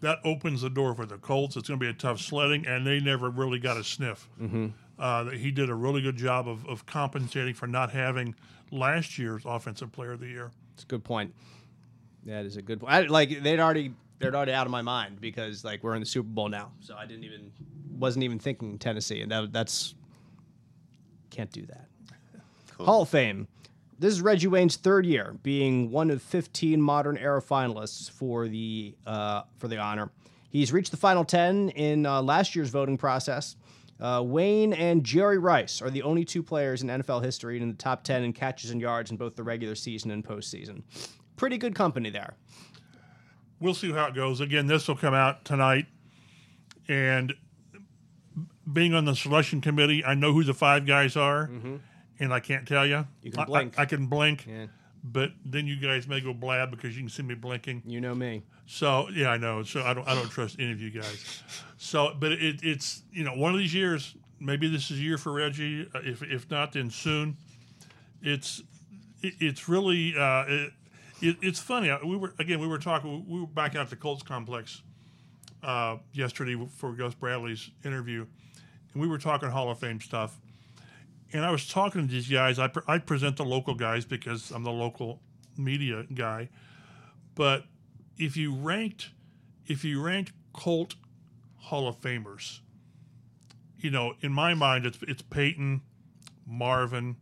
[0.00, 1.56] that opens the door for the Colts.
[1.56, 4.28] It's going to be a tough sledding, and they never really got a sniff.
[4.40, 4.68] Mm-hmm.
[5.02, 8.36] Uh, he did a really good job of, of compensating for not having
[8.70, 10.52] last year's Offensive Player of the Year.
[10.74, 11.34] it's a good point.
[12.24, 12.92] That is a good point.
[12.92, 16.06] I, like they'd already they're already out of my mind because like we're in the
[16.06, 17.50] Super Bowl now, so I didn't even
[17.98, 19.96] wasn't even thinking Tennessee, and that, that's
[21.30, 21.88] can't do that.
[22.70, 22.86] Cool.
[22.86, 23.48] Hall of Fame.
[23.98, 28.94] This is Reggie Wayne's third year being one of 15 modern era finalists for the
[29.04, 30.12] uh, for the honor.
[30.48, 33.56] He's reached the final 10 in uh, last year's voting process.
[34.00, 37.74] Uh, Wayne and Jerry Rice are the only two players in NFL history in the
[37.74, 40.82] top 10 in catches and yards in both the regular season and postseason.
[41.36, 42.34] Pretty good company there.
[43.60, 44.40] We'll see how it goes.
[44.40, 45.86] Again, this will come out tonight.
[46.88, 47.32] And
[48.72, 51.48] being on the selection committee, I know who the five guys are,
[52.18, 53.06] and I can't tell you.
[53.22, 53.78] You can I- I- blink.
[53.78, 54.66] I, can blink, Yeah.
[55.04, 57.82] But then you guys may go blab because you can see me blinking.
[57.86, 58.42] You know me.
[58.66, 59.62] So yeah, I know.
[59.62, 61.42] So I don't I don't trust any of you guys.
[61.76, 64.14] So, but it, it's you know one of these years.
[64.40, 65.88] Maybe this is a year for Reggie.
[65.94, 67.36] Uh, If if not, then soon.
[68.22, 68.62] It's
[69.22, 70.72] it, it's really uh, it,
[71.20, 71.90] it, it's funny.
[71.90, 73.24] Uh, We were again we were talking.
[73.28, 74.82] We were back out at the Colts complex
[75.62, 78.26] uh, yesterday for Gus Bradley's interview,
[78.92, 80.38] and we were talking Hall of Fame stuff.
[81.32, 82.58] And I was talking to these guys.
[82.58, 85.20] I, pre- I present the local guys because I'm the local
[85.56, 86.50] media guy.
[87.34, 87.64] But
[88.18, 89.10] if you ranked,
[89.66, 90.94] if you ranked Colt
[91.56, 92.60] Hall of Famers,
[93.78, 95.82] you know, in my mind, it's it's Peyton,
[96.46, 97.16] Marvin,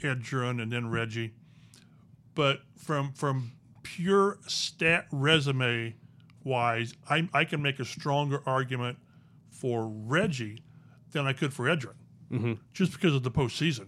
[0.00, 1.34] Edgerrin, and then Reggie.
[2.34, 3.52] But from from
[3.82, 5.96] pure stat resume
[6.44, 8.98] wise, I I can make a stronger argument
[9.50, 10.62] for Reggie
[11.10, 11.68] than I could for
[12.32, 13.86] Edgerrin, just because of the postseason.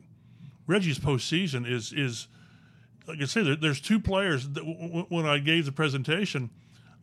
[0.66, 2.28] Reggie's postseason is is
[3.06, 6.50] like I say, there, there's two players that w- w- when I gave the presentation,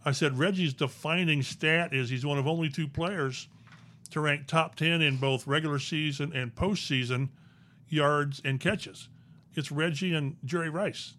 [0.03, 3.47] I said Reggie's defining stat is he's one of only two players
[4.09, 7.29] to rank top 10 in both regular season and postseason
[7.87, 9.09] yards and catches.
[9.55, 11.13] It's Reggie and Jerry Rice.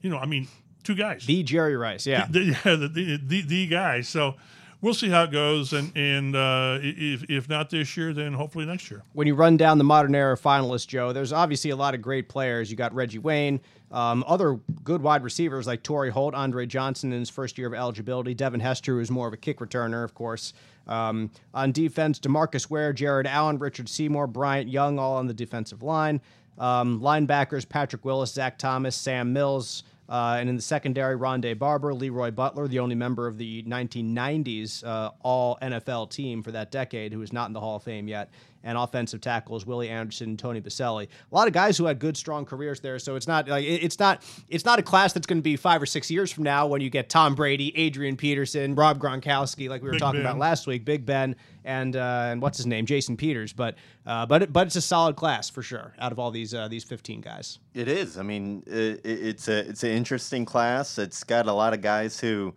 [0.00, 0.48] You know, I mean,
[0.84, 1.26] two guys.
[1.26, 2.26] The Jerry Rice, yeah.
[2.30, 4.00] The, yeah, the, the, the, the guy.
[4.02, 4.36] So
[4.84, 5.72] we'll see how it goes.
[5.72, 9.02] And, and uh, if, if not this year, then hopefully next year.
[9.14, 12.28] when you run down the modern era finalists, Joe, there's obviously a lot of great
[12.28, 12.70] players.
[12.70, 17.18] You got Reggie Wayne, um, other good wide receivers like Torry Holt, Andre Johnson in
[17.18, 20.52] his first year of eligibility, Devin Hester, who's more of a kick returner, of course.
[20.86, 25.82] Um, on defense, DeMarcus Ware, Jared Allen, Richard Seymour, Bryant Young, all on the defensive
[25.82, 26.20] line.
[26.58, 31.94] Um, linebackers, Patrick Willis, Zach Thomas, Sam Mills, Uh, and in the secondary, Rondé Barber,
[31.94, 37.12] Leroy Butler, the only member of the 1990s uh, All NFL team for that decade
[37.12, 38.30] who is not in the Hall of Fame yet.
[38.66, 41.04] And offensive tackles Willie Anderson and Tony Boselli.
[41.30, 42.98] A lot of guys who had good, strong careers there.
[42.98, 45.82] So it's not like it's not it's not a class that's going to be five
[45.82, 49.82] or six years from now when you get Tom Brady, Adrian Peterson, Rob Gronkowski, like
[49.82, 50.26] we were Big talking Ben.
[50.26, 53.52] about last week, Big Ben, and uh, and what's his name, Jason Peters.
[53.52, 56.54] But uh, but it, but it's a solid class for sure out of all these
[56.54, 57.58] uh, these 15 guys.
[57.74, 58.16] It is.
[58.16, 60.98] I mean, it, it's a it's an interesting class.
[60.98, 62.54] It's got a lot of guys who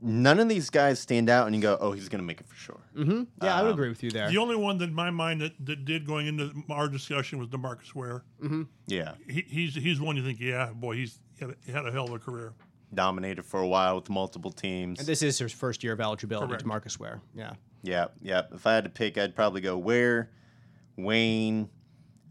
[0.00, 2.48] none of these guys stand out, and you go, "Oh, he's going to make it
[2.48, 3.22] for sure." Mm-hmm.
[3.44, 4.28] Yeah, I would Um, agree with you there.
[4.30, 7.48] The only one that in my mind that, that did going into our discussion was
[7.48, 8.24] DeMarcus Ware.
[8.86, 11.86] Yeah, He, he's he's one you think, yeah, boy, he's he had, a, he had
[11.86, 12.52] a hell of a career.
[12.92, 14.98] dominated for a while with multiple teams.
[14.98, 16.64] And this is his first year of eligibility Correct.
[16.64, 17.20] DeMarcus Ware.
[17.34, 17.52] Yeah.
[17.82, 18.42] Yeah, yeah.
[18.52, 20.30] If I had to pick, I'd probably go Ware,
[20.96, 21.68] Wayne,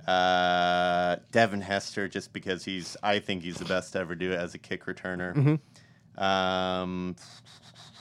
[0.05, 2.97] uh, Devin Hester, just because he's.
[3.01, 5.59] I think he's the best to ever do it as a kick returner.
[6.17, 7.15] Um,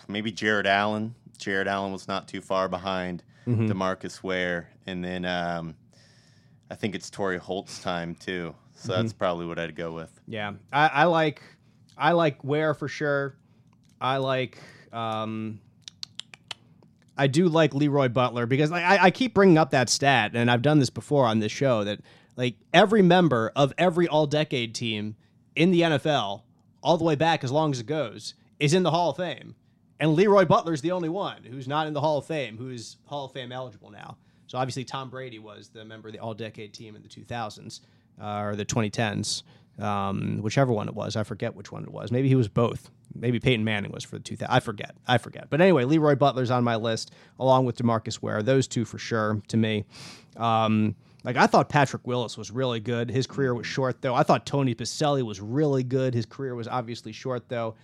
[0.08, 1.14] maybe Jared Allen.
[1.36, 5.74] Jared Allen was not too far behind DeMarcus Ware, and then um,
[6.70, 8.54] I think it's Torry Holt's time too.
[8.74, 10.20] So that's probably what I'd go with.
[10.26, 10.52] Yeah.
[10.72, 11.42] I, I like
[11.96, 13.36] I like Ware for sure.
[14.00, 14.58] I like
[14.92, 15.60] um
[17.16, 20.50] I do like LeRoy Butler because like, I, I keep bringing up that stat, and
[20.50, 22.00] I've done this before on this show that
[22.36, 25.16] like every member of every all decade team
[25.54, 26.42] in the NFL,
[26.82, 29.54] all the way back as long as it goes, is in the Hall of Fame.
[29.98, 33.26] And LeRoy Butler's the only one who's not in the Hall of Fame, who's Hall
[33.26, 34.16] of Fame eligible now.
[34.46, 37.80] So obviously Tom Brady was the member of the all decade team in the 2000s
[38.20, 39.42] uh, or the 2010s,
[39.78, 41.16] um, whichever one it was.
[41.16, 42.12] I forget which one it was.
[42.12, 42.90] Maybe he was both.
[43.14, 44.54] Maybe Peyton Manning was for the 2000.
[44.54, 44.94] I forget.
[45.06, 45.48] I forget.
[45.48, 48.42] But anyway, LeRoy Butler's on my list along with DeMarcus Ware.
[48.42, 49.84] Those two for sure to me.
[50.36, 53.10] Um, like I thought Patrick Willis was really good.
[53.10, 54.14] His career was short though.
[54.14, 56.14] I thought Tony Boselli was really good.
[56.14, 57.74] His career was obviously short though.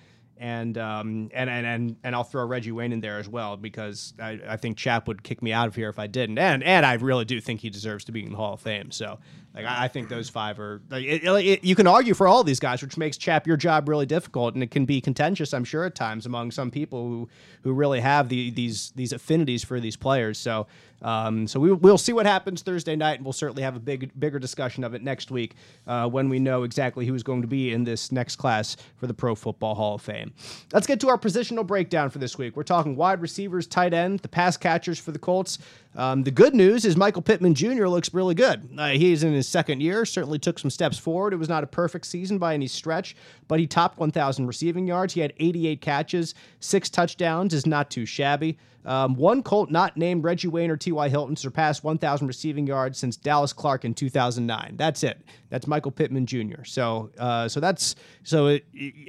[0.43, 4.13] And um and and and, and I'll throw Reggie Wayne in there as well because
[4.21, 6.37] I, I think Chap would kick me out of here if I didn't.
[6.39, 8.91] And and I really do think he deserves to be in the Hall of Fame.
[8.91, 9.21] So
[9.55, 12.43] like I, I think those five are like it, it- you can argue for all
[12.45, 15.65] these guys, which makes Chap your job really difficult, and it can be contentious, I'm
[15.65, 17.29] sure, at times among some people who
[17.63, 20.39] who really have the these these affinities for these players.
[20.39, 20.67] So
[21.03, 24.13] um, so we, we'll see what happens Thursday night, and we'll certainly have a big
[24.19, 25.55] bigger discussion of it next week
[25.87, 29.15] uh, when we know exactly who's going to be in this next class for the
[29.15, 30.33] Pro Football Hall of Fame.
[30.73, 32.55] Let's get to our positional breakdown for this week.
[32.57, 35.59] We're talking wide receivers, tight end, the pass catchers for the Colts.
[35.95, 37.87] Um, the good news is Michael Pittman Jr.
[37.87, 38.69] looks really good.
[38.79, 41.35] Uh, he's in his second year, certainly took some steps forward.
[41.35, 43.15] It was not a perfect season by any stretch,
[43.47, 45.13] but he topped 1,000 receiving yards.
[45.13, 48.59] He had 88 catches, six touchdowns, is not too shabby.
[48.85, 51.09] Um, one Colt not named Reggie Wayne or T.Y.
[51.09, 54.75] Hilton surpassed 1,000 receiving yards since Dallas Clark in 2009.
[54.77, 55.21] That's it.
[55.51, 56.65] That's Michael Pittman Jr.
[56.65, 58.47] So, uh, so that's so.
[58.47, 58.65] It,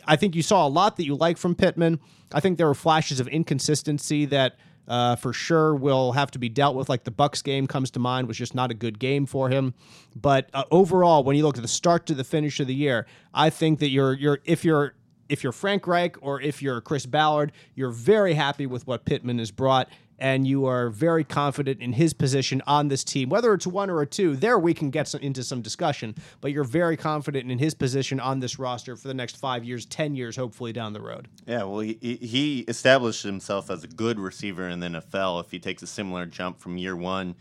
[0.06, 2.00] I think you saw a lot that you like from Pittman.
[2.32, 6.50] I think there were flashes of inconsistency that uh, for sure will have to be
[6.50, 6.90] dealt with.
[6.90, 9.74] Like the Bucks game comes to mind, was just not a good game for him.
[10.16, 13.06] But uh, overall, when you look at the start to the finish of the year,
[13.34, 14.96] I think that you're you're if you're
[15.30, 19.40] if you're Frank Reich or if you're Chris Ballard, you're very happy with what Pittman
[19.40, 19.90] has brought.
[20.20, 24.02] And you are very confident in his position on this team, whether it's one or
[24.02, 24.36] a two.
[24.36, 28.20] There, we can get some, into some discussion, but you're very confident in his position
[28.20, 31.28] on this roster for the next five years, ten years, hopefully down the road.
[31.48, 35.44] Yeah, well, he, he- he established himself as a good receiver in the NFL.
[35.44, 37.36] If he takes a similar jump from year one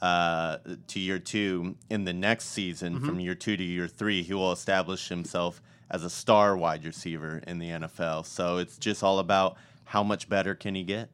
[0.00, 0.58] uh,
[0.88, 4.52] to year two in the next season, from year two to year three, he will
[4.52, 8.24] establish himself as a star wide receiver in the NFL.
[8.26, 11.10] So it's just all about how much better can he get.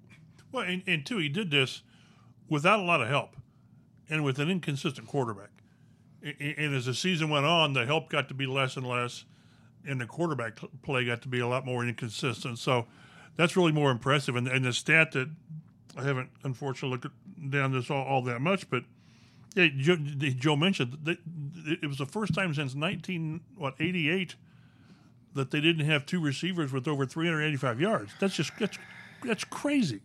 [0.53, 1.83] Well, and, and two, he did this
[2.49, 3.37] without a lot of help
[4.09, 5.51] and with an inconsistent quarterback.
[6.23, 9.25] And as the season went on, the help got to be less and less,
[9.87, 12.59] and the quarterback play got to be a lot more inconsistent.
[12.59, 12.87] So
[13.37, 14.35] that's really more impressive.
[14.35, 15.29] And, and the stat that
[15.97, 18.83] I haven't unfortunately looked down this all, all that much, but
[19.55, 21.19] yeah, Joe, Joe mentioned that
[21.83, 24.35] it was the first time since 19 what 88
[25.35, 28.13] that they didn't have two receivers with over 385 yards.
[28.21, 28.79] That's just that's
[29.25, 30.01] that's crazy.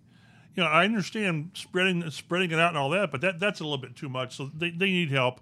[0.55, 3.63] You know, I understand spreading spreading it out and all that, but that that's a
[3.63, 4.35] little bit too much.
[4.35, 5.41] So they, they need help.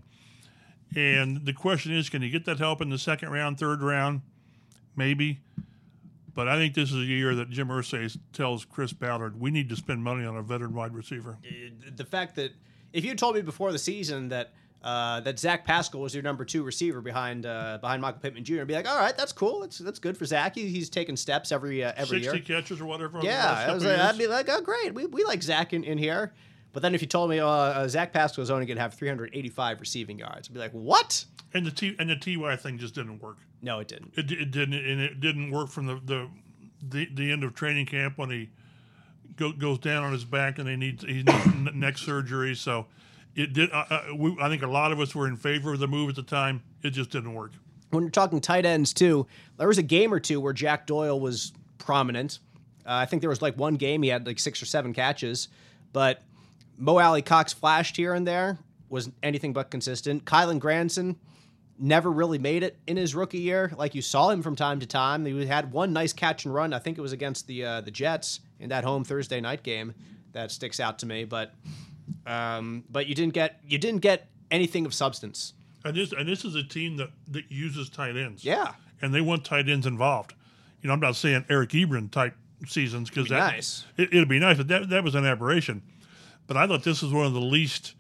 [0.96, 4.22] And the question is, can you get that help in the second round, third round?
[4.96, 5.40] Maybe.
[6.34, 9.70] But I think this is a year that Jim Irsay tells Chris Ballard, we need
[9.70, 11.38] to spend money on a veteran wide receiver.
[11.96, 12.52] the fact that
[12.94, 14.54] if you told me before the season that
[14.84, 18.62] uh, that Zach Pascal was your number two receiver behind uh, behind Michael Pittman Jr.,
[18.62, 19.60] I'd be like, all right, that's cool.
[19.62, 20.56] That's that's good for Zach.
[20.56, 22.62] He, he's taking steps every uh, every 60 year.
[22.62, 23.20] catches or whatever.
[23.22, 25.98] Yeah, I was like, I'd be like, oh great, we, we like Zach in, in
[25.98, 26.34] here.
[26.74, 28.94] But then if you told me uh, uh, Zach Pascal is only going to have
[28.94, 31.26] 385 receiving yards, I'd be like, what?
[31.54, 33.38] And the T and the Ty thing just didn't work.
[33.62, 34.14] No, it didn't.
[34.16, 36.30] It, it didn't, and it didn't work from the the
[36.82, 38.50] the, the end of training camp when he
[39.36, 42.56] go, goes down on his back and they need he needs neck surgery.
[42.56, 42.88] So
[43.36, 43.72] it did.
[43.72, 46.10] Uh, uh, we, I think a lot of us were in favor of the move
[46.10, 46.64] at the time.
[46.84, 47.52] It just didn't work.
[47.92, 49.28] When you're talking tight ends too,
[49.58, 52.40] there was a game or two where Jack Doyle was prominent.
[52.86, 55.50] Uh, I think there was like one game he had like six or seven catches,
[55.94, 56.22] but
[56.78, 58.60] Mo Alie-Cox flashed here and there
[58.90, 60.26] was anything but consistent.
[60.26, 61.18] Kylen Granson
[61.78, 63.72] never really made it in his rookie year.
[63.76, 65.26] Like you saw him from time to time.
[65.26, 66.74] He had one nice catch and run.
[66.74, 69.94] I think it was against the uh, the Jets in that home Thursday night game
[70.34, 71.24] that sticks out to me.
[71.26, 71.54] But
[72.26, 75.54] um, but you didn't get you didn't get anything of substance.
[75.84, 78.44] And this and this is a team that, that uses tight ends.
[78.46, 78.74] Yeah.
[79.02, 80.34] And they want tight ends involved.
[80.82, 82.36] You know, I'm not saying Eric Ebron type
[82.68, 83.86] seasons because Be that nice.
[83.98, 85.82] It, it'd be nice, but that that was an aberration.
[86.48, 87.96] But I thought this was one of the least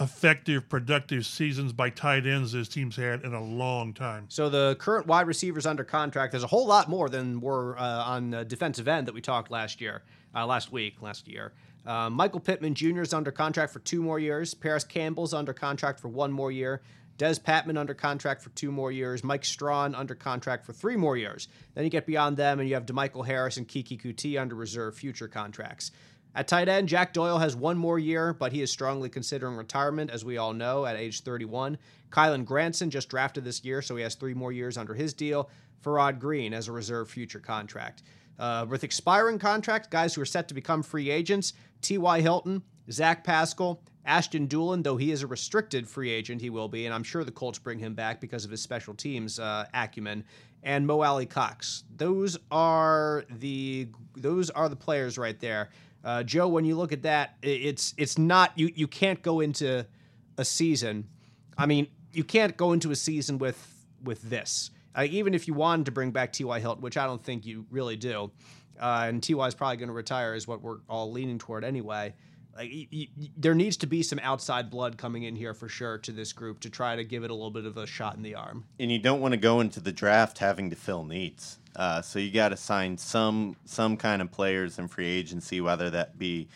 [0.00, 4.26] effective, productive seasons by tight ends this team's had in a long time.
[4.28, 7.82] So the current wide receivers under contract, there's a whole lot more than were uh,
[7.82, 10.02] on defensive end that we talked last year,
[10.34, 11.52] uh, last week, last year.
[11.88, 13.00] Uh, Michael Pittman Jr.
[13.00, 14.52] is under contract for two more years.
[14.52, 16.82] Parris Campbell's under contract for one more year.
[17.16, 19.24] Dez Patmon under contract for two more years.
[19.24, 21.48] Mike Strachan under contract for three more years.
[21.74, 24.96] Then you get beyond them, and you have DeMichael Harris and Keke Coutee under reserve
[24.96, 25.90] future contracts.
[26.34, 30.10] At tight end, Jack Doyle has one more year, but he is strongly considering retirement,
[30.10, 31.78] as we all know, at age 31.
[32.10, 35.48] Kylen Granson just drafted this year, so he has three more years under his deal.
[35.82, 38.02] Farrod Green as a reserve future contract.
[38.38, 42.20] Uh, with expiring contracts, guys who are set to become free agents, T.Y.
[42.20, 46.86] Hilton, Zach Pascal, Ashton Dulin, though he is a restricted free agent, he will be,
[46.86, 50.24] and I'm sure the Colts bring him back because of his special teams uh, acumen,
[50.62, 51.84] and Mo Alie-Cox.
[51.96, 55.68] Those are the those are the players right there.
[56.02, 59.84] Uh, Joe, when you look at that, it's it's not you you can't go into
[60.38, 61.06] a season.
[61.58, 64.70] I mean, you can't go into a season with with this.
[64.96, 66.60] Uh, even if you wanted to bring back T.Y.
[66.60, 68.30] Hilton, which I don't think you really do,
[68.80, 72.14] uh, and Ty is probably going to retire, is what we're all leaning toward anyway.
[72.56, 75.98] Like, y- y- there needs to be some outside blood coming in here for sure
[75.98, 78.22] to this group to try to give it a little bit of a shot in
[78.22, 78.64] the arm.
[78.80, 81.58] and you don't want to go into the draft having to fill needs.
[81.76, 85.88] Uh, so you got to sign some some kind of players in free agency, whether
[85.90, 86.48] that be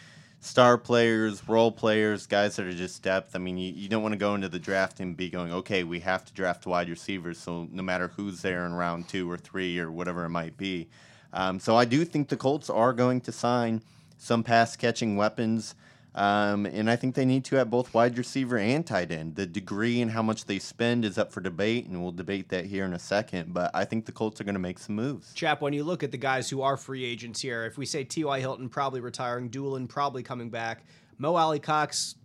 [0.42, 3.36] star players, role players, guys that are just depth.
[3.36, 5.84] I mean, you, you don't want to go into the draft and be going, okay,
[5.84, 7.38] we have to draft wide receivers.
[7.38, 10.88] So no matter who's there in round two or three or whatever it might be.
[11.32, 13.82] Um, so I do think the Colts are going to sign
[14.18, 15.76] some pass catching weapons.
[16.14, 19.36] Um, and I think they need to at both wide receiver and tight end.
[19.36, 22.66] The degree and how much they spend is up for debate, and we'll debate that
[22.66, 23.54] here in a second.
[23.54, 25.32] But I think the Colts are going to make some moves.
[25.32, 28.04] Chap, when you look at the guys who are free agents here, if we say
[28.04, 28.40] T.Y.
[28.40, 30.84] Hilton probably retiring, Dulin probably coming back,
[31.16, 32.16] Mo Alie-Cox,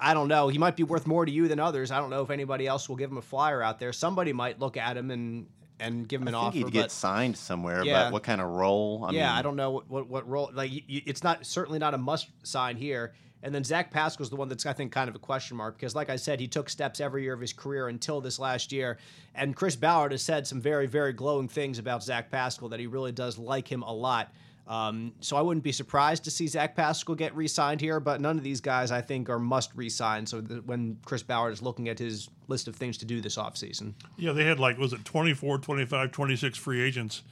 [0.00, 0.48] I don't know.
[0.48, 1.90] He might be worth more to you than others.
[1.90, 3.92] I don't know if anybody else will give him a flyer out there.
[3.92, 5.48] Somebody might look at him and
[5.80, 6.66] and give him an I think offer.
[6.66, 8.04] he'd get signed somewhere, Yeah.
[8.04, 9.04] but what kind of role?
[9.04, 10.50] I yeah, mean, I don't know what, what, what role.
[10.52, 13.14] Like, it's not certainly not a must sign here.
[13.42, 15.94] And then Zach Pascal's the one that's I think kind of a question mark because,
[15.94, 18.98] like I said, he took steps every year of his career until this last year.
[19.34, 22.86] And Chris Ballard has said some very, very glowing things about Zach Pascal that he
[22.86, 24.32] really does like him a lot.
[24.66, 28.36] Um, so I wouldn't be surprised to see Zach Pascal get re-signed here, but none
[28.36, 30.26] of these guys I think are must re-sign.
[30.26, 33.36] So that when Chris Ballard is looking at his list of things to do this
[33.36, 33.94] offseason.
[34.16, 37.22] Yeah, they had like, was it 24, 25, 26 free agents,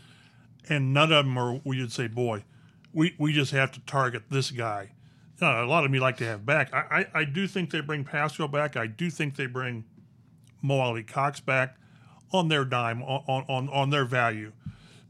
[0.68, 2.44] and none of them are, we would say, boy,
[2.92, 4.92] we, we just have to target this guy.
[5.40, 6.72] No, a lot of you like to have back.
[6.72, 8.76] I, I, I do think they bring Pascal back.
[8.76, 9.84] I do think they bring
[10.62, 11.76] Mo Alie-Cox back
[12.32, 14.52] on their dime, on, on, on their value.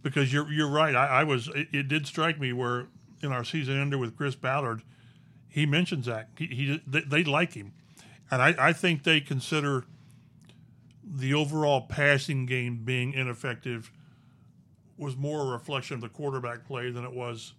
[0.05, 0.95] Because you're you're right.
[0.95, 2.87] I, I was it, it did strike me where
[3.23, 4.83] in our season ender with Chris Ballard,
[5.49, 6.29] he mentioned Zach.
[6.39, 7.73] He, he they, they like him,
[8.31, 9.87] and I, I think they consider
[11.03, 13.91] the overall passing game being ineffective
[14.97, 17.55] was more a reflection of the quarterback play than it was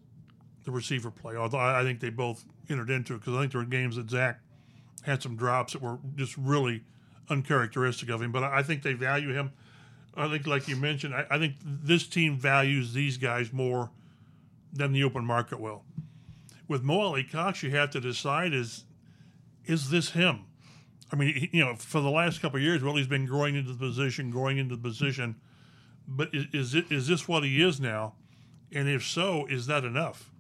[0.64, 1.36] the receiver play.
[1.36, 4.10] Although I think they both entered into it because I think there were games that
[4.10, 4.39] Zach
[5.02, 6.84] had some drops that were just really
[7.30, 8.32] uncharacteristic of him.
[8.32, 9.52] But I think they value him.
[10.18, 13.91] I think, like you mentioned, I, I think this team values these guys more
[14.72, 15.84] than the open market will.
[16.68, 18.86] With Mo Alie-Cox, you have to decide is
[19.66, 20.45] is this him?
[21.11, 23.72] I mean, you know, for the last couple of years, well, he's been growing into
[23.72, 25.36] the position, growing into the position.
[26.07, 28.16] But is, is it is this what he is now?
[28.72, 30.32] And if so, is that enough?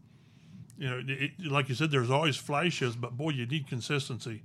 [0.77, 4.43] You know, it, like you said, there's always flashes, but boy, you need consistency.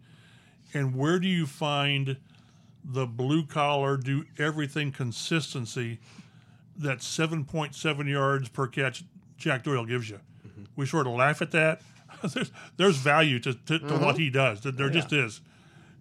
[0.73, 2.19] And where do you find
[2.85, 5.99] the blue collar, do everything consistency
[6.77, 9.05] that 7.7 yards per catch
[9.37, 10.21] Jack Doyle gives you?
[10.77, 11.83] We sort of laugh at that.
[12.35, 14.05] there's there's value to, to, to Mm-hmm.
[14.05, 14.61] what he does.
[14.63, 15.41] There Oh, just is.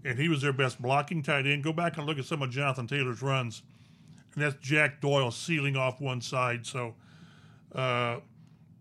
[0.06, 1.64] And he was their best blocking tight end.
[1.64, 3.62] Go back and look at some of Jonathan Taylor's runs.
[4.34, 6.66] And that's Jack Doyle sealing off one side.
[6.66, 6.96] So
[7.76, 8.20] uh,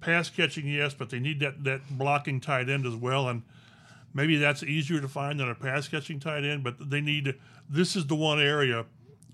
[0.00, 3.28] pass catching, yes, but they need that, that blocking tight end as well.
[3.28, 3.42] And
[4.14, 7.34] maybe that's easier to find than a pass catching tight end, but they need
[7.68, 8.84] this is the one area,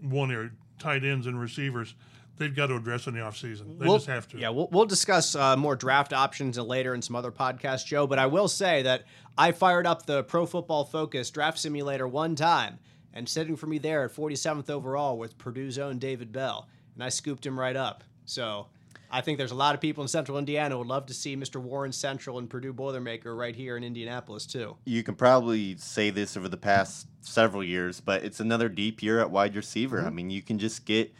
[0.00, 1.94] one area, tight ends and receivers
[2.36, 3.78] they've got to address in the offseason.
[3.78, 4.38] They We'll- just have to.
[4.38, 8.08] Yeah, we'll, we'll discuss uh, more draft options later in some other podcasts, Joe.
[8.08, 9.04] But I will say that
[9.38, 12.80] I fired up the Pro Football Focus draft simulator one time,
[13.12, 17.08] and sitting for me there at 47th overall with Purdue's own David Bell, and I
[17.08, 18.02] scooped him right up.
[18.24, 18.66] So
[19.14, 21.36] I think there's a lot of people in Central Indiana who would love to see
[21.36, 21.60] Mr.
[21.60, 24.76] Warren Central and Purdue Boilermaker right here in Indianapolis too.
[24.86, 29.20] You can probably say this over the past several years, but it's another deep year
[29.20, 29.98] at wide receiver.
[29.98, 30.06] Mm-hmm.
[30.08, 31.14] I mean, you can just get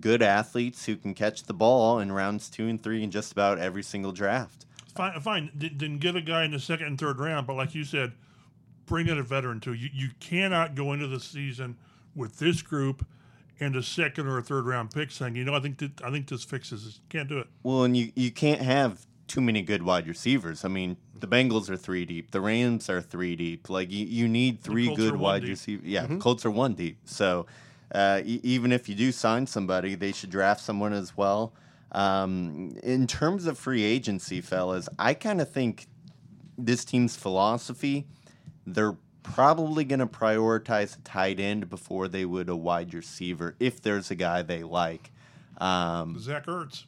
[0.00, 3.58] good athletes who can catch the ball in rounds two and three in just about
[3.58, 4.66] every single draft.
[4.96, 5.52] Fine, fine.
[5.56, 8.10] Did, didn't get a guy in the second and third round, but like you said,
[8.86, 9.74] bring in a veteran too.
[9.74, 11.76] You you cannot go into the season
[12.16, 13.06] with this group
[13.60, 16.10] and a second or a third round pick saying, you know, I think that, I
[16.10, 17.00] think this fixes this.
[17.08, 17.46] Can't do it.
[17.62, 20.64] Well, and you, you can't have too many good wide receivers.
[20.64, 23.68] I mean, the Bengals are three deep, the Rams are three deep.
[23.68, 25.86] Like you, you need three good wide receivers.
[25.86, 26.98] Yeah, Colts are one deep.
[27.04, 27.46] So
[27.94, 31.52] uh, e- even if you do sign somebody, they should draft someone as well.
[31.92, 35.86] Um, in terms of free agency, fellas, I kind of think
[36.56, 38.06] this team's philosophy,
[38.66, 43.80] they're probably going to prioritize a tight end before they would a wide receiver if
[43.80, 45.10] there's a guy they like.
[45.58, 46.84] Um, Zach Ertz.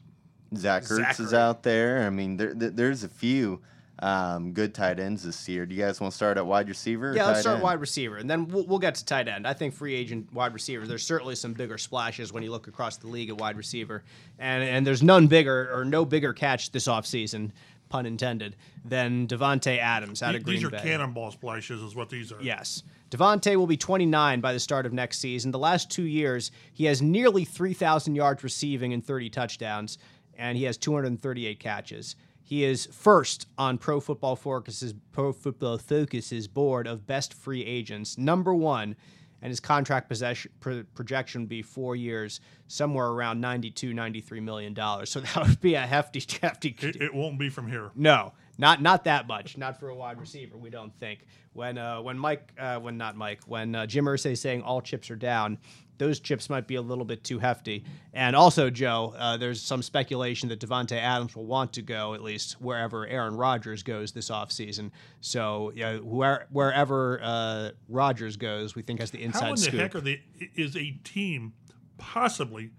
[0.57, 2.07] Zach Ertz is out there.
[2.07, 3.61] I mean, there, there, there's a few
[4.03, 5.64] um, good tight ends this year.
[5.64, 7.11] Do you guys want to start at wide receiver?
[7.11, 7.62] or Yeah, let's start end?
[7.62, 9.47] wide receiver, and then we'll, we'll get to tight end.
[9.47, 10.89] I think free agent wide receivers.
[10.89, 14.03] There's certainly some bigger splashes when you look across the league at wide receiver,
[14.39, 17.53] and and there's none bigger or no bigger catch this offseason,
[17.93, 20.80] pun intended, than Davante Adams out of Green These are Bay.
[20.82, 22.40] cannonball splashes, is what these are.
[22.40, 22.82] Yes.
[23.11, 25.51] Davante will be 29 by the start of next season.
[25.51, 29.99] The last two years, he has nearly 3,000 yards receiving and 30 touchdowns,
[30.38, 32.16] and he has 238 catches.
[32.43, 38.16] He is first on Pro Football Focus's Pro Football Focus's board of best free agents,
[38.16, 38.97] number one,
[39.43, 44.72] and his contract possession, pro, projection would be four years, somewhere around 92, 93 million
[44.72, 45.11] dollars.
[45.11, 46.74] So that would be a hefty, hefty.
[46.80, 47.90] It, it won't be from here.
[47.95, 49.59] No, not not that much.
[49.59, 50.57] Not for a wide receiver.
[50.57, 51.26] We don't think.
[51.53, 54.80] When uh, when Mike, uh, when not Mike, when uh, Jim Irsay is saying all
[54.80, 55.59] chips are down,
[56.03, 57.84] those chips might be a little bit too hefty.
[58.12, 62.22] And also, Joe, uh, there's some speculation that Davante Adams will want to go at
[62.22, 64.90] least wherever Aaron Rodgers goes this offseason.
[65.20, 69.70] So yeah, where, wherever uh, Rodgers goes, we think has the inside How in the
[69.70, 70.22] heck are they?
[70.57, 71.53] Is a team
[71.98, 72.70] possibly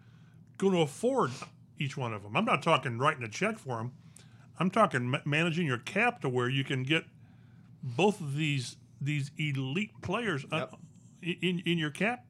[0.58, 1.32] going to afford
[1.80, 2.36] each one of them?
[2.36, 3.94] I'm not talking writing a check for them.
[4.60, 7.06] I'm talking ma- managing your cap to where you can get
[7.82, 10.68] both of these these elite players uh,
[11.22, 12.26] in in your cap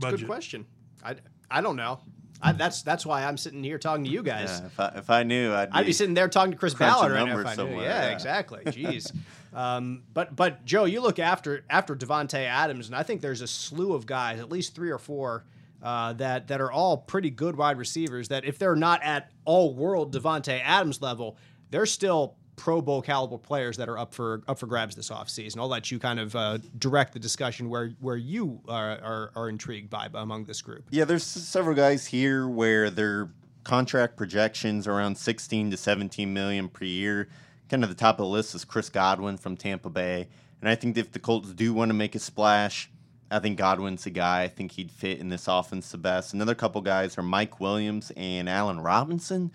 [0.00, 0.20] budget.
[0.20, 0.66] Good question.
[1.04, 1.16] I,
[1.50, 2.00] I don't know.
[2.42, 4.60] I, that's that's why I'm sitting here talking to you guys.
[4.60, 6.74] Yeah, if, I, if I knew, I'd be, I'd be sitting there talking to Chris
[6.74, 7.76] Ballard right now if I knew.
[7.76, 8.08] Yeah, yeah.
[8.10, 8.62] exactly.
[8.66, 9.14] Jeez.
[9.54, 13.46] um, but but Joe, you look after after Davante Adams, and I think there's a
[13.46, 15.44] slew of guys, at least three or four,
[15.82, 18.28] uh, that that are all pretty good wide receivers.
[18.28, 21.38] That if they're not at all world Davante Adams level,
[21.70, 25.58] they're still Pro Bowl caliber players that are up for up for grabs this offseason.
[25.58, 29.48] I'll let you kind of uh, direct the discussion where where you are, are are
[29.48, 30.84] intrigued by among this group.
[30.90, 33.30] Yeah, there's several guys here where their
[33.64, 37.28] contract projections around 16 to 17 million per year.
[37.68, 40.28] Kind of the top of the list is Chris Godwin from Tampa Bay,
[40.60, 42.90] and I think if the Colts do want to make a splash,
[43.30, 44.42] I think Godwin's a guy.
[44.42, 46.32] I think he'd fit in this offense the best.
[46.32, 49.52] Another couple guys are Mike Williams and Allen Robinson.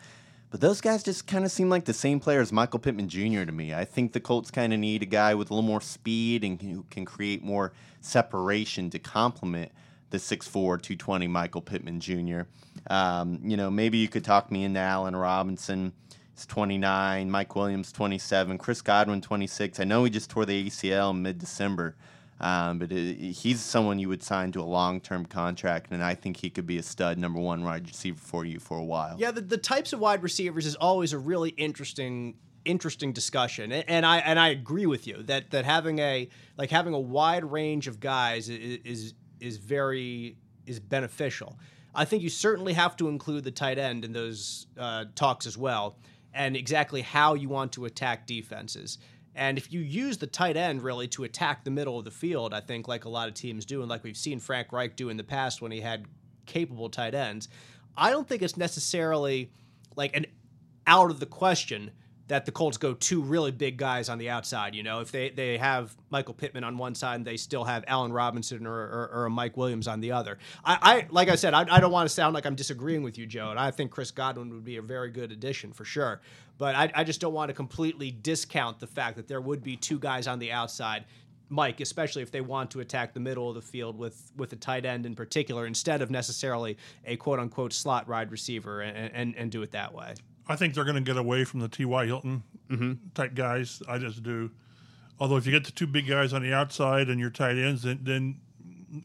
[0.52, 3.46] But those guys just kind of seem like the same player as Michael Pittman Jr.
[3.46, 3.74] to me.
[3.74, 6.62] I think the Colts kind of need a guy with a little more speed and
[6.62, 7.72] who can create more
[8.02, 9.72] separation to complement
[10.10, 12.42] the 6'4", 220 Michael Pittman Jr.
[12.88, 15.94] Um, you know, maybe you could talk me into Allen Robinson.
[16.36, 19.80] He's 29, Mike Williams 27, Chris Godwin 26.
[19.80, 21.96] I know he just tore the ACL in mid-December.
[22.42, 26.38] Um, but it, he's someone you would sign to a long-term contract, and I think
[26.38, 29.16] he could be a stud number one wide receiver for you for a while.
[29.20, 34.06] Yeah, the, the types of wide receivers is always a really interesting interesting discussion, and,
[34.06, 37.88] I and I agree with you that that having a like having a wide range
[37.88, 40.36] of guys is is, is very
[40.66, 41.58] is beneficial.
[41.94, 45.58] I think you certainly have to include the tight end in those uh, talks as
[45.58, 45.98] well,
[46.34, 48.98] and exactly how you want to attack defenses.
[49.42, 52.54] And if you use the tight end really to attack the middle of the field,
[52.54, 55.10] I think like a lot of teams do, and like we've seen Frank Reich do
[55.10, 56.06] in the past when he had
[56.46, 57.50] capable tight ends,
[57.98, 59.52] I don't think it's necessarily
[59.96, 60.28] like an
[60.86, 61.90] out of the question
[62.28, 64.74] that the Colts go two really big guys on the outside.
[64.74, 67.84] You know, if they, they have Michael Pittman on one side and they still have
[67.88, 70.38] Allen Robinson or, or, or Mike Williams on the other.
[70.64, 73.18] I, I like I said, I, I don't want to sound like I'm disagreeing with
[73.18, 76.22] you, Joe, and I think Chris Godwin would be a very good addition for sure.
[76.58, 79.76] But I, I just don't want to completely discount the fact that there would be
[79.76, 81.06] two guys on the outside
[81.50, 84.56] Mike, especially if they want to attack the middle of the field with with a
[84.56, 89.36] tight end in particular, instead of necessarily a quote unquote slot wide receiver, and, and,
[89.36, 90.14] and do it that way.
[90.48, 92.06] I think they're going to get away from the T.Y.
[92.06, 92.94] Hilton mm-hmm.
[93.14, 93.82] type guys.
[93.88, 94.52] I just do.
[95.20, 97.84] Although if you get the two big guys on the outside and your tight ends,
[97.84, 98.40] then, then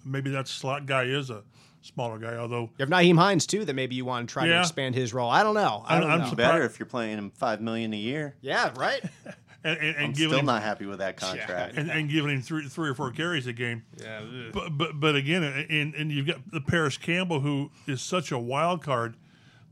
[0.05, 1.43] maybe that slot guy is a
[1.83, 2.37] smaller guy.
[2.37, 5.13] Although You have Nyheim Hines too, that maybe you want to try to expand his
[5.13, 5.31] role.
[5.31, 5.85] I don't know.
[5.87, 6.25] I I'm- don't I'm know.
[6.31, 8.35] surprised- Better if you're playing him five million a year.
[8.41, 9.03] yeah, right.
[9.65, 11.77] and, and, and I'm giving still him not happy with that contract.
[11.77, 13.85] and, and giving him three three or four carries a game.
[14.01, 14.23] yeah.
[14.53, 18.39] But but but again, and and you've got the Parris Campbell who is such a
[18.39, 19.17] wild card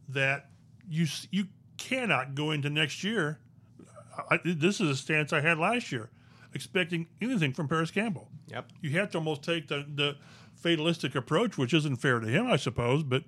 [0.09, 0.51] that
[0.89, 3.39] you you cannot go into next year.
[4.31, 6.11] I, this is a stance I had last year,
[6.53, 8.29] expecting anything from Parris Campbell.
[8.49, 8.71] Yep.
[8.81, 10.17] You have to almost take the the
[10.55, 13.03] fatalistic approach, which isn't fair to him, I suppose.
[13.03, 13.25] But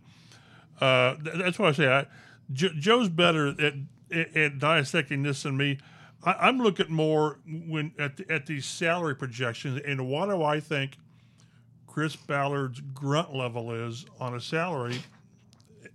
[0.80, 2.06] uh, th- that's why I say I,
[2.52, 3.74] Jo- Joe's better at,
[4.12, 5.78] at, at dissecting this than me.
[6.24, 10.60] I, I'm looking more when at the, at these salary projections and what do I
[10.60, 10.98] think
[11.86, 14.98] Chris Ballard's grunt level is on a salary.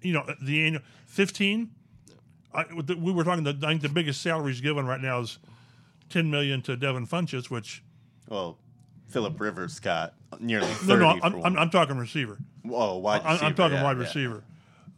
[0.01, 1.71] You know, the annual fifteen.
[2.53, 3.43] I, we were talking.
[3.43, 5.39] The, I think the biggest salaries given right now is
[6.09, 7.83] ten million to Devin Funchess, which
[8.27, 8.57] Well,
[9.07, 11.43] Philip Rivers got nearly no, no, I'm.
[11.45, 12.37] I'm, I'm talking receiver.
[12.69, 13.45] oh, wide I- receiver.
[13.45, 14.03] I'm talking yeah, wide yeah.
[14.03, 14.43] receiver.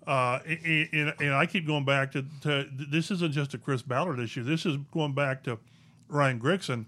[0.06, 3.82] Uh, and, and, and I keep going back to, to this isn't just a Chris
[3.82, 4.44] Ballard issue.
[4.44, 5.58] This is going back to
[6.10, 6.88] Ryan Grigson.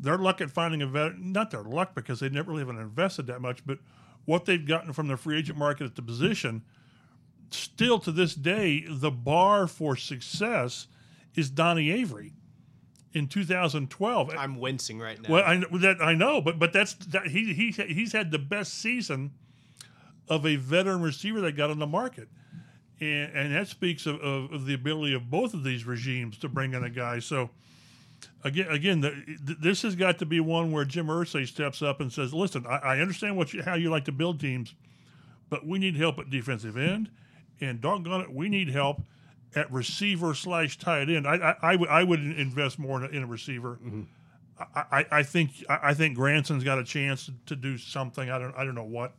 [0.00, 3.28] Their luck at finding a vet, not their luck because they never really haven't invested
[3.28, 3.78] that much, but
[4.24, 6.62] what they've gotten from the free agent market at the position,
[7.50, 10.86] still to this day, the bar for success
[11.34, 12.34] is Donnie Avery
[13.12, 14.30] in 2012.
[14.36, 15.34] I'm wincing right now.
[15.34, 18.38] Well, I know that I know, but but that's that he he he's had the
[18.38, 19.32] best season
[20.28, 22.28] of a veteran receiver that got on the market,
[23.00, 26.48] and and that speaks of, of, of the ability of both of these regimes to
[26.48, 27.18] bring in a guy.
[27.18, 27.50] So
[28.44, 32.00] again, again, the, th- this has got to be one where Jim Irsay steps up
[32.00, 34.74] and says, "Listen, I, I understand what you, how you like to build teams,
[35.48, 37.10] but we need help at defensive end,
[37.60, 39.02] and doggone it, we need help."
[39.54, 43.16] At receiver slash tight end, I I, I would I would invest more in a,
[43.16, 43.78] in a receiver.
[44.60, 48.30] I, I, I think I I think Granson's got a chance to, to do something.
[48.30, 49.14] I don't I don't know what,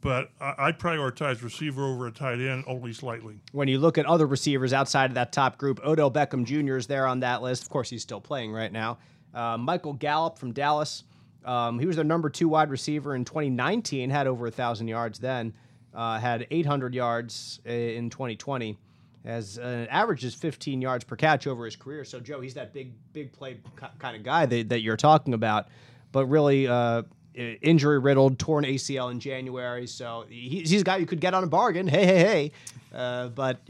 [0.00, 3.38] but I, I prioritize receiver over a tight end only slightly.
[3.52, 6.76] when you look at other receivers outside of that top group, Odell Beckham Jr.
[6.76, 7.62] is there on that list.
[7.62, 8.98] Of course, he's still playing right now.
[9.34, 11.04] Uh, Michael Gallup from Dallas.
[11.44, 15.18] Um, he was their number two wide receiver in 2019, had over a 1,000 yards
[15.18, 15.54] then,
[15.94, 18.76] uh, had 800 yards in 2020,
[19.24, 22.04] has uh, averages 15 yards per catch over his career.
[22.04, 23.58] So, Joe, he's that big, big play
[23.98, 25.68] kind of guy that, that you're talking about.
[26.12, 27.02] But really, uh,
[27.38, 29.86] injury riddled, torn ACL in January.
[29.86, 31.86] So he's a guy you could get on a bargain.
[31.86, 32.52] Hey, hey, hey.
[32.94, 33.60] Uh, but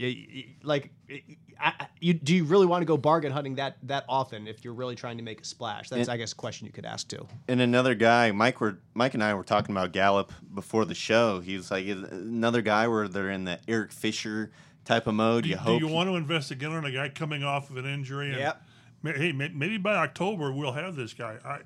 [0.63, 0.91] like,
[1.59, 4.63] I, I- you, do you really want to go bargain hunting that that often if
[4.63, 5.89] you're really trying to make a splash?
[5.89, 7.27] That's, I guess, a question you could ask too.
[7.47, 11.41] And another guy, Mike, were Mike and I were talking about Gallup before the show.
[11.41, 14.51] He was like another guy where they're in the Eric Fisher
[14.85, 15.43] type of mode.
[15.43, 17.77] Do, You do hope you want to invest again on a guy coming off of
[17.77, 18.29] an injury?
[18.29, 18.63] And Yep.
[19.17, 21.37] Hey, maybe by October we'll have this guy.
[21.45, 21.59] I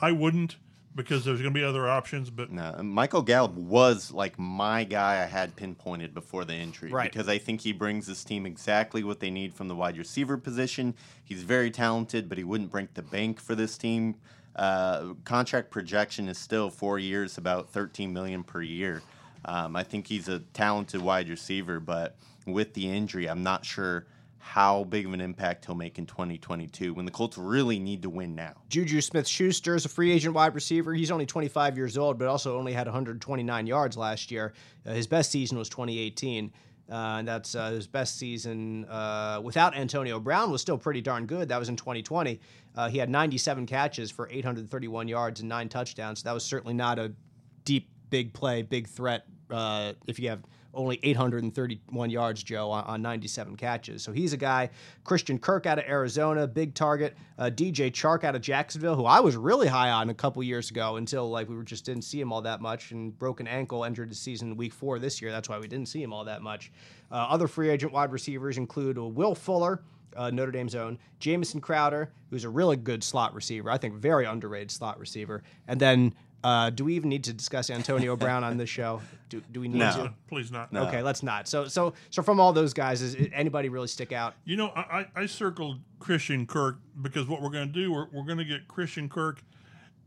[0.00, 0.56] I wouldn't
[0.94, 2.30] because there's going to be other options.
[2.30, 7.10] But No, Michael Gallup was like my guy I had pinpointed before the injury Right.
[7.10, 10.36] because I think he brings this team exactly what they need from the wide receiver
[10.36, 10.94] position.
[11.24, 14.16] He's very talented, but he wouldn't break the bank for this team.
[14.54, 19.02] Uh, contract projection is still four years, about 13 million per year.
[19.44, 22.16] Um, I think he's a talented wide receiver, but
[22.46, 24.06] with the injury, I'm not sure
[24.42, 28.10] how big of an impact he'll make in 2022 when the Colts really need to
[28.10, 28.52] win now.
[28.68, 30.92] Juju Smith Schuster is a free agent wide receiver.
[30.92, 34.52] He's only 25 years old, but also only had 129 yards last year.
[34.84, 36.52] Uh, his best season was 2018.
[36.90, 41.24] Uh, and that's uh, his best season uh, without Antonio Brown was still pretty darn
[41.24, 41.48] good.
[41.48, 42.40] That was in 2020.
[42.74, 46.20] Uh, he had 97 catches for 831 yards and nine touchdowns.
[46.20, 47.12] So that was certainly not a
[47.64, 49.24] deep, big play, big threat.
[49.48, 50.42] Uh, if you have
[50.74, 54.02] only 831 yards, Joe, on, on 97 catches.
[54.02, 54.70] So he's a guy.
[55.04, 57.16] Christian Kirk out of Arizona, big target.
[57.38, 60.70] Uh, DJ Chark out of Jacksonville, who I was really high on a couple years
[60.70, 62.90] ago until like we just didn't see him all that much.
[62.92, 65.30] And broken ankle entered the season week four this year.
[65.30, 66.72] That's why we didn't see him all that much.
[67.10, 69.82] Uh, other free agent wide receivers include Will Fuller.
[70.14, 74.26] Uh, Notre Dame's own Jamison Crowder, who's a really good slot receiver, I think very
[74.26, 76.14] underrated slot receiver, and then
[76.44, 79.00] Uh, do we even need to discuss Antonio Brown on this show?
[79.32, 79.90] Do, do we need No.
[79.92, 80.14] to?
[80.28, 80.72] Please not.
[80.72, 80.86] No.
[80.88, 81.48] Okay, let's not.
[81.48, 84.34] So so so from all those guys, is anybody really stick out?
[84.44, 88.06] You know, I, I I circled Christian Kirk because what we're going to do, we're,
[88.12, 89.42] we're going to get Christian Kirk,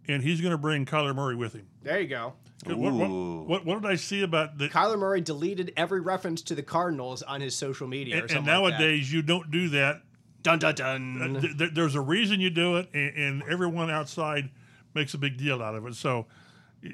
[0.07, 1.65] and he's going to bring Kyler Murray with him.
[1.81, 2.33] There you go.
[2.65, 3.41] What, what, Ooh.
[3.47, 4.69] what, what did I see about the?
[4.69, 8.17] Kyler Murray deleted every reference to the Cardinals on his social media.
[8.17, 8.79] or And, something and like that.
[8.79, 10.01] nowadays, you don't do that.
[10.43, 11.35] dun dun dun.
[11.37, 14.49] Uh, th- th- there's a reason you do it, and, and everyone outside
[14.93, 15.95] makes a big deal out of it.
[15.95, 16.25] So, you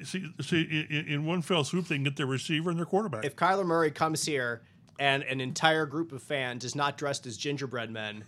[0.03, 3.25] see, see, in, in one fell swoop, they can get their receiver and their quarterback.
[3.25, 4.61] if Kyler Murray comes here
[4.99, 8.23] and an entire group of fans is not dressed as gingerbread men,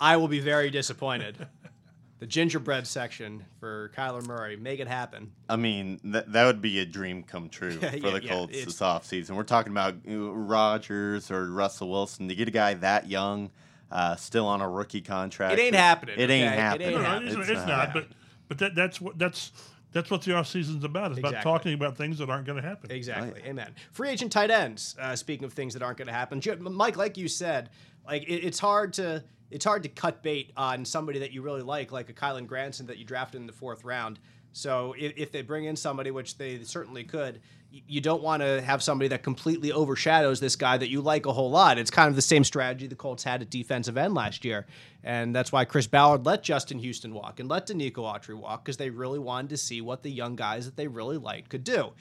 [0.00, 1.46] I will be very disappointed.
[2.18, 5.32] the gingerbread section for Kyler Murray, make it happen.
[5.48, 8.64] I mean, that that would be a dream come true for Yeah, the Colts it's-
[8.66, 9.30] this offseason.
[9.36, 13.50] We're talking about Rodgers or Russell Wilson to get a guy that young,
[13.90, 15.54] uh, still on a rookie contract.
[15.58, 16.54] It ain't happening, It ain't okay?
[16.56, 16.88] It happening.
[16.88, 17.38] ain't No, no, happening.
[17.40, 18.06] it's, it's not, but
[18.48, 19.52] but that, that's what that's
[19.92, 21.12] that's what the off season's about.
[21.12, 22.90] It's about talking about things that aren't going to happen.
[22.90, 23.42] Exactly.
[23.44, 23.74] Amen.
[23.92, 24.96] Free agent tight ends.
[25.00, 27.70] Uh, speaking of things that aren't going to happen, Mike, like you said,
[28.06, 31.62] like it, it's hard to it's hard to cut bait on somebody that you really
[31.62, 34.18] like, like a Kylen Granson that you drafted in the fourth round.
[34.52, 38.42] So if, if they bring in somebody, which they certainly could, y- you don't want
[38.42, 41.78] to have somebody that completely overshadows this guy that you like a whole lot.
[41.78, 44.66] It's kind of the same strategy the Colts had at defensive end last year,
[45.04, 48.78] and that's why Chris Ballard let Justin Houston walk and let Denico Autry walk because
[48.78, 51.92] they really wanted to see what the young guys that they really liked could do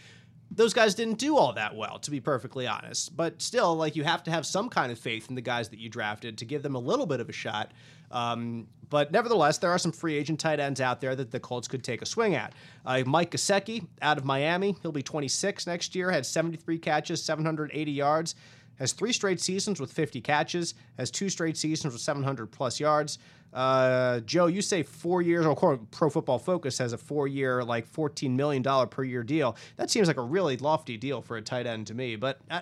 [0.51, 3.15] those guys didn't do all that well, to be perfectly honest.
[3.15, 5.79] But still, like you have to have some kind of faith in the guys that
[5.79, 7.71] you drafted to give them a little bit of a shot.
[8.11, 11.67] Um, but nevertheless, there are some free agent tight ends out there that the Colts
[11.67, 12.53] could take a swing at.
[12.85, 16.09] Uh, Mike Gesicki out of Miami, he'll be 26 next year.
[16.09, 18.35] Had 73 catches, 780 yards.
[18.79, 20.75] Has three straight seasons with 50 catches.
[20.97, 23.17] Has two straight seasons with 700 plus yards.
[23.53, 28.31] Uh, Joe, you say four years, or Pro Football Focus has a four-year, like $14
[28.31, 29.55] million per year deal.
[29.77, 32.61] That seems like a really lofty deal for a tight end to me, but uh,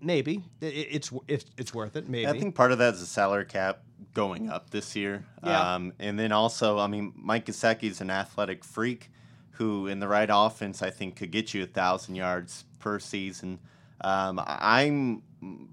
[0.00, 2.08] maybe it, it's it's it's worth it.
[2.08, 2.26] Maybe.
[2.26, 3.80] I think part of that is the salary cap
[4.16, 5.24] going up this year.
[5.44, 5.74] Yeah.
[5.74, 9.10] Um, and then also, I mean, Mike Gesicki is an athletic freak
[9.52, 13.58] who, in the right offense, I think could get you a thousand yards per season.
[14.00, 15.22] Um, I'm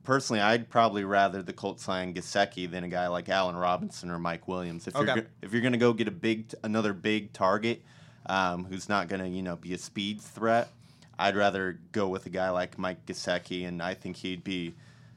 [0.03, 4.19] personally, I'd probably rather the Colts sign Gesicki than a guy like Allen Robinson or
[4.19, 4.87] Mike Williams.
[4.87, 5.13] If Okay.
[5.15, 7.81] you're if you're gonna go get a big another big target
[8.25, 10.67] um, who's not gonna you know be a speed threat,
[11.17, 14.73] I'd rather go with a guy like Mike Gesicki, and I think he'd be.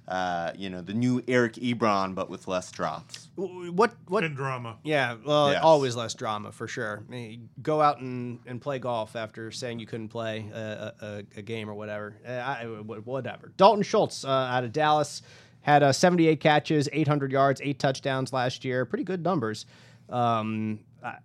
[0.08, 3.28] Uh, you know the new Eric Ebron, but with less drops.
[3.34, 4.76] What what And drama.
[4.84, 5.62] Yeah, well, Yes.
[5.64, 7.02] always less drama for sure.
[7.08, 11.22] I mean, go out and, and play golf after saying you couldn't play a, a,
[11.38, 12.16] a game or whatever.
[12.26, 13.52] Uh, I, whatever.
[13.56, 15.22] Dalton Schultz uh, out of Dallas
[15.62, 18.84] had uh, 78 catches, 800 yards, eight touchdowns last year.
[18.84, 19.66] Pretty good numbers.
[20.08, 20.78] Um,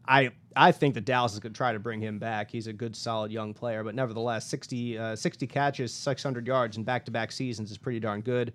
[0.06, 2.52] I I think that Dallas is going to try to bring him back.
[2.52, 6.84] He's a good, solid young player, but nevertheless, 60, uh, 60 catches, 600 yards in
[6.84, 8.54] back to back seasons is pretty darn good.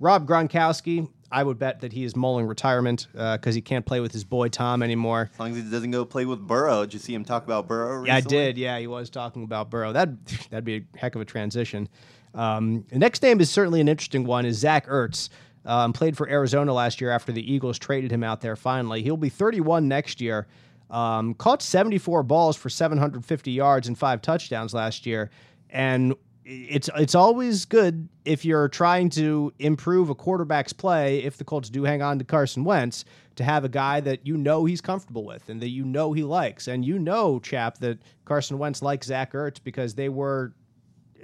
[0.00, 4.12] Rob Gronkowski, I would bet that he is mulling retirement because he can't play with
[4.12, 5.30] his boy Tom anymore.
[5.32, 6.82] As long as he doesn't go play with Burrow.
[6.82, 8.00] Did you see him talk about Burrow?
[8.00, 8.08] Recently?
[8.08, 8.58] Yeah, I did.
[8.58, 9.92] Yeah, he was talking about Burrow.
[9.92, 11.88] That that'd be a heck of a transition.
[12.34, 14.44] Um, the next name is certainly an interesting one.
[14.44, 15.28] Is Zach Ertz?
[15.66, 18.54] Um, played for Arizona last year after the Eagles traded him out there.
[18.54, 20.46] Finally, he'll be 31 next year.
[20.90, 25.30] Um, caught 74 balls for 750 yards and five touchdowns last year,
[25.70, 31.22] and it's it's always good if you're trying to improve a quarterback's play.
[31.22, 33.06] If the Colts do hang on to Carson Wentz,
[33.36, 36.22] to have a guy that you know he's comfortable with and that you know he
[36.22, 40.52] likes, and you know, chap, that Carson Wentz likes Zach Ertz because they were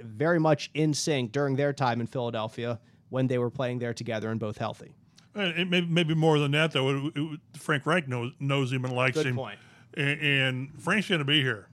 [0.01, 2.79] very much in sync during their time in Philadelphia
[3.11, 4.95] when they were playing there together and both healthy.
[5.35, 6.89] And it may, maybe more than that, though.
[7.07, 9.35] It, it, Frank Reich knows knows him and likes Good him.
[9.35, 9.59] point.
[9.95, 11.67] And, and Frank's going to be here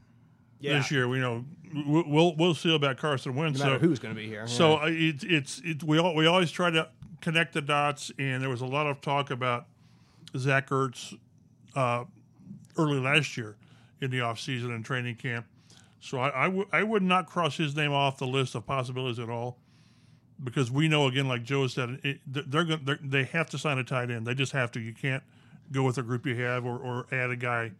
[0.61, 1.09] Yeah, this year.
[1.09, 1.45] We know
[1.87, 3.59] we'll we'll, see about Carson Wentz.
[3.61, 4.47] no matter so who's going to be here.
[4.47, 4.93] so Yeah.
[5.11, 6.89] it, it's it, we all, we always try to
[7.21, 9.67] connect the dots, and there was a lot of talk about
[10.37, 11.17] Zach Ertz
[11.75, 12.05] uh,
[12.77, 13.57] early last year
[14.01, 15.47] in the offseason and training camp.
[16.01, 19.29] So I I I would not cross his name off the list of possibilities at
[19.29, 19.59] all,
[20.43, 23.85] because we know again, like Joe said, it, they're going they have to sign a
[23.85, 24.27] tight end.
[24.27, 24.81] They just have to.
[24.81, 25.23] You can't
[25.73, 27.73] go with a group you have or, or add a guy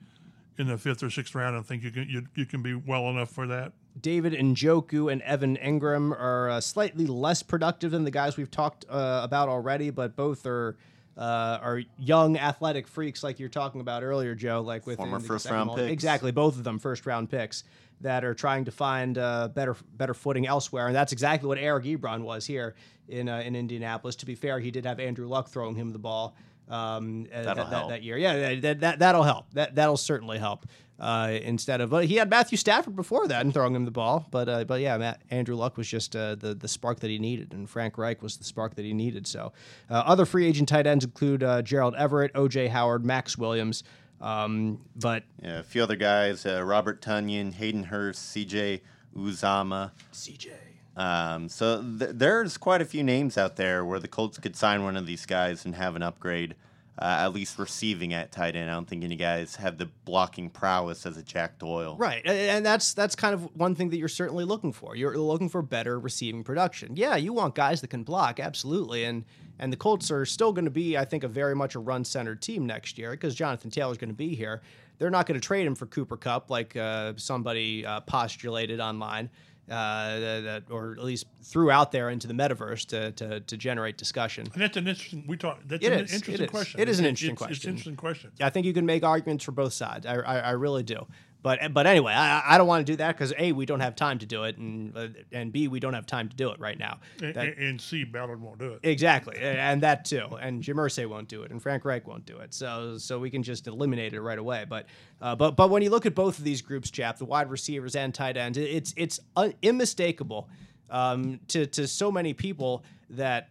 [0.59, 3.09] in the fifth or sixth round and think you can you, you can be well
[3.09, 3.73] enough for that.
[4.01, 8.85] David Njoku and Evan Engram are uh, slightly less productive than the guys we've talked
[8.89, 10.77] uh, about already, but both are
[11.19, 14.61] uh, are young athletic freaks like you're talking about earlier, Joe.
[14.61, 15.91] Like with Former first round picks.
[15.91, 17.65] exactly both of them first round picks
[18.01, 21.85] that are trying to find uh, better better footing elsewhere, and that's exactly what Eric
[21.85, 22.77] Ebron was here
[23.09, 24.15] in uh, in Indianapolis.
[24.17, 26.37] To be fair, he did have Andrew Luck throwing him the ball
[26.69, 28.17] um, that, that, that year.
[28.17, 29.53] Yeah, that, that that'll help.
[29.55, 30.67] That that'll certainly help.
[30.99, 31.91] Uh, instead of.
[31.91, 34.27] But he had Matthew Stafford before that and throwing him the ball.
[34.33, 37.21] But uh, but yeah, Matt, Andrew Luck was just uh, the the spark that he
[37.21, 39.27] needed, and Frank Reich was the spark that he needed.
[39.29, 39.53] So
[39.89, 42.67] uh, other free agent tight ends include uh, Gerald Everett, O.J.
[42.67, 43.85] Howard, Maxx Williams.
[44.21, 48.83] Um, but Yeah, a few other guys: uh, Robert Tonyan, Hayden Hurst, C.J.
[49.17, 49.93] Uzomah.
[50.13, 50.51] CJ.
[50.97, 54.83] Um, so th- there's quite a few names out there where the Colts could sign
[54.83, 56.57] one of these guys and have an upgrade,
[57.01, 58.71] uh, at least receiving at tight end.
[58.71, 61.97] I don't think any guys have the blocking prowess as a Jack Doyle.
[61.97, 64.97] Right, and that's that's kind of one thing that you're certainly looking for.
[64.97, 66.97] You're looking for better receiving production.
[66.97, 69.25] Yeah, you want guys that can block, absolutely, and
[69.59, 72.41] and the Colts are still going to be, I think, a very much a run-centered
[72.41, 74.63] team next year because Jonathan Taylor's going to be here.
[74.99, 79.31] They're not going to trade him for Cooper Kupp like uh, somebody uh, postulated online.
[79.71, 83.99] Uh, that, or at least threw out there into the metaverse to, to, to generate
[83.99, 84.49] discussion.
[84.55, 85.25] And that's an interesting.
[85.29, 85.61] We talk.
[85.67, 86.51] That's It an is, interesting is.
[86.51, 86.81] question.
[86.81, 87.69] It is an interesting it's- It's question.
[87.69, 88.31] an interesting question.
[88.41, 90.07] I think you can make arguments for both sides.
[90.07, 91.07] I, I, I really do.
[91.49, 93.97] But but anyway, I, I don't want to do that because a we don't have
[93.97, 96.61] time to do it, and uh, and b we don't have time to do it
[96.61, 96.99] right now.
[97.23, 98.05] And, That- and C.
[98.05, 98.81] Ballard won't do it.
[98.83, 100.27] exactly, and that too.
[100.43, 102.53] And Jim Irsay won't do it, and Frank Reich won't do it.
[102.53, 104.67] So so we can just eliminate it right away.
[104.69, 104.85] But
[105.23, 107.97] uh, but but when you look at both of these groups, chap, the wide receivers
[107.97, 110.51] and tight ends, it's it's un- unmistakable
[110.91, 113.49] um, to to so many people that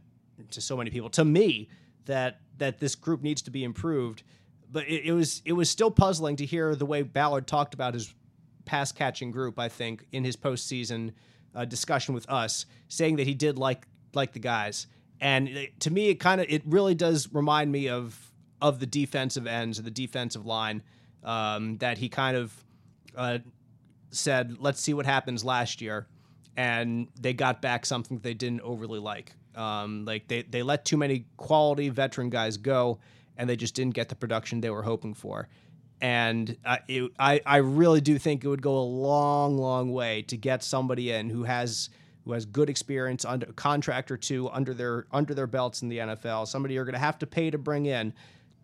[0.52, 1.68] to so many people to me
[2.06, 4.22] that that this group needs to be improved.
[4.72, 7.94] But it, it was it was still puzzling to hear the way Ballard talked about
[7.94, 8.14] his
[8.66, 9.58] pass catching group.
[9.60, 11.14] I think in his postseason
[11.56, 14.88] uh, discussion with us, saying that he did like like the guys,
[15.22, 18.86] and it- to me, it kind of it really does remind me of of the
[18.88, 20.82] defensive ends of the defensive line
[21.24, 22.52] um, that he kind of
[23.16, 23.38] uh,
[24.12, 26.08] said, let's see what happens last year.
[26.56, 29.34] And they got back something they didn't overly like.
[29.56, 33.00] Um, like they, they let too many quality veteran guys go
[33.38, 35.48] and they just didn't get the production they were hoping for.
[36.00, 40.22] And I, it, I, I really do think it would go a long, long way
[40.24, 41.90] to get somebody in who has
[42.24, 45.90] who has good experience under a contract or two under their under their belts in
[45.90, 46.48] the NFL.
[46.48, 48.14] Somebody you're going to have to pay to bring in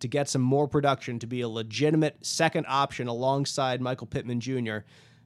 [0.00, 4.78] to get some more production to be a legitimate second option alongside Michael Pittman Jr.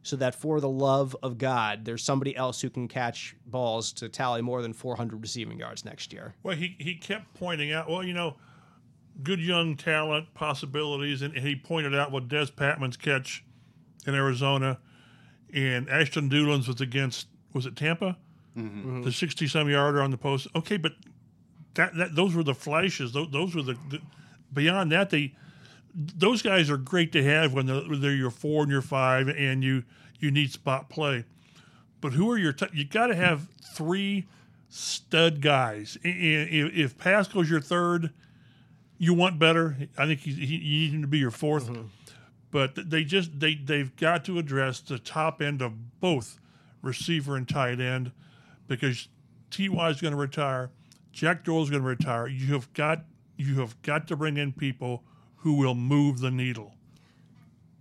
[0.03, 4.09] So that for the love of God, there's somebody else who can catch balls to
[4.09, 6.35] tally more than 400 receiving yards next year.
[6.43, 8.37] Well, he, he kept pointing out, well, you know,
[9.23, 13.45] good young talent, possibilities, and he pointed out what Dez Patmon's catch
[14.07, 14.79] in Arizona,
[15.53, 18.17] and Ashton Dulin's was against was it Tampa,
[18.57, 19.03] mm-hmm.
[19.03, 20.47] the sixty some yarder on the post.
[20.55, 20.93] Okay, but
[21.75, 23.13] that, that those were the flashes.
[23.13, 24.01] Those, those were the, the
[24.53, 25.35] beyond that they
[25.95, 29.29] those guys are great to have when they're, when they're your four and your five,
[29.29, 29.85] and you
[30.21, 31.25] you need spot play.
[32.01, 32.53] But who are your?
[32.53, 34.27] T- you got to have three
[34.69, 35.99] stud guys.
[36.05, 38.11] I- i- If, if Pascal's your third,
[38.99, 39.77] you want better.
[39.97, 41.87] I think he, he, you need him to be your 4th mm-hmm.
[42.51, 46.41] But they just they they've got to address the top end of both
[46.81, 48.11] receiver and tight end
[48.67, 49.09] because
[49.51, 50.71] Ty is going to retire,
[51.13, 52.27] Jack Doyle is going to retire.
[52.27, 53.05] You have got
[53.37, 55.05] you have got to bring in people
[55.37, 56.73] who will move the needle.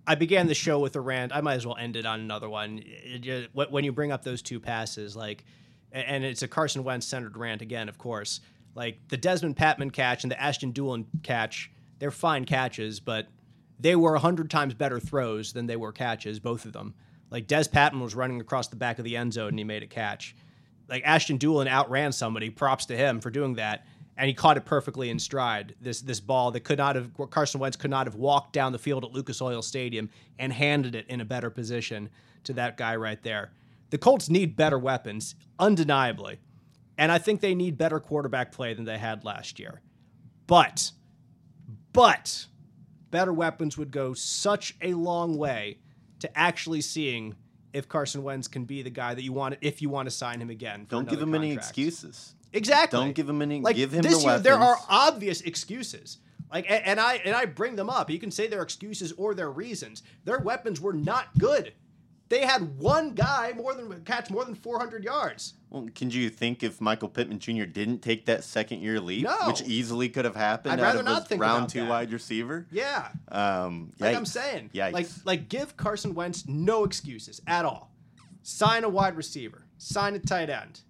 [0.06, 1.34] I began the show with a rant.
[1.36, 2.82] I might as well end it on another one.
[2.86, 5.44] It- it- when you bring up those two passes, like,
[5.92, 8.40] and it's a Carson Wentz centered rant again, of course.
[8.78, 13.28] Like the Dezmon Patmon catch and the Ashton Dulin catch, they're fine catches, but
[13.80, 16.94] they were a hundred times better throws than they were catches, both of them.
[17.32, 19.82] Like Dez Patmon was running across the back of the end zone and he made
[19.82, 20.36] a catch.
[20.88, 22.52] Like Ashton Dulin outran somebody.
[22.52, 25.74] Props to him for doing that and he caught it perfectly in stride.
[25.82, 28.78] This this ball that could not have Carson Wentz could not have walked down the
[28.78, 30.08] field at Lucas Oil Stadium
[30.38, 32.12] and handed it in a better position
[32.44, 33.54] to that guy right there.
[33.90, 36.40] The Colts need better weapons, undeniably,
[36.98, 39.82] and I think they need better quarterback play than they had last year.
[40.48, 40.92] But,
[41.94, 42.46] but,
[43.12, 45.80] better weapons would go such a long way
[46.20, 47.36] to actually seeing
[47.74, 50.42] if Carson Wentz can be the guy that you want if you want to sign
[50.42, 50.86] him again.
[50.86, 52.34] for Don't give him any excuses.
[52.54, 52.98] Exactly.
[53.00, 56.20] Don't give him any- Like give him this the year, there are obvious excuses.
[56.52, 58.10] Like, a- and I and I bring them up.
[58.10, 60.02] You can say their excuses or their reasons.
[60.24, 61.74] Their weapons were not good.
[62.30, 65.54] They had one guy more than catch more than 400 yards.
[65.70, 67.64] Well, can you think if Michael Pittman Jr.
[67.64, 69.36] didn't take that second year leap, No.
[69.48, 71.90] which easily could have happened I'd out rather of not a think round two that.
[71.90, 72.68] wide receiver?
[72.72, 73.10] Yeah.
[73.32, 74.92] Um, Like I'm saying, Yikes.
[74.94, 77.92] like like give Carson Wentz no excuses at all.
[78.44, 80.82] Sign a wide receiver, sign a tight end,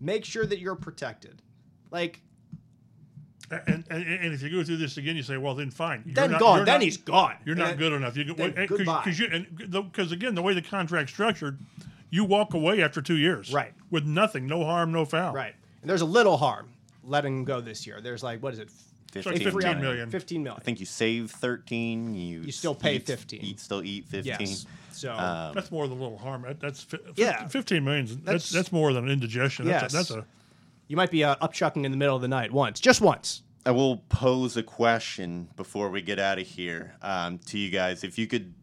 [0.00, 1.42] make sure that you're protected.
[1.90, 2.22] Like
[3.50, 6.02] And, and, and if you go through this again, you say, well, then fine.
[6.04, 6.56] You're then not- gone.
[6.58, 7.34] you're Then not- he's gone.
[7.44, 8.16] You're not And- good enough.
[8.16, 9.02] You go then because goodbye.
[9.14, 9.56] you and
[9.90, 11.58] because again the way the contract's structured,
[12.10, 13.72] you walk away after two years, Right.
[13.90, 15.32] with nothing, no harm, no foul.
[15.32, 15.54] Right.
[15.82, 16.68] And there's a little harm
[17.04, 18.00] letting him go this year.
[18.00, 18.68] There's like what is it,
[19.14, 19.80] It's like 15 15 million.
[19.80, 20.10] million.
[20.10, 20.60] 15 million.
[20.60, 22.14] I think you save 13.
[22.14, 23.40] You You still pay eat- 15.
[23.44, 24.34] Eat, still eat 15.
[24.40, 24.66] yes.
[24.92, 26.42] So Um, That's more than a little harm.
[26.42, 27.46] That, that's fi- Yeah.
[27.48, 28.06] 15 million.
[28.06, 29.66] That's, That's- that's more than indigestion.
[29.66, 29.92] That's, Yes.
[29.92, 30.26] a, that's a
[30.88, 33.42] you might be uh, upchucking in the middle of the night once, just once.
[33.64, 38.04] I will pose a question before we get out of here um, to you guys.
[38.04, 38.54] If you could,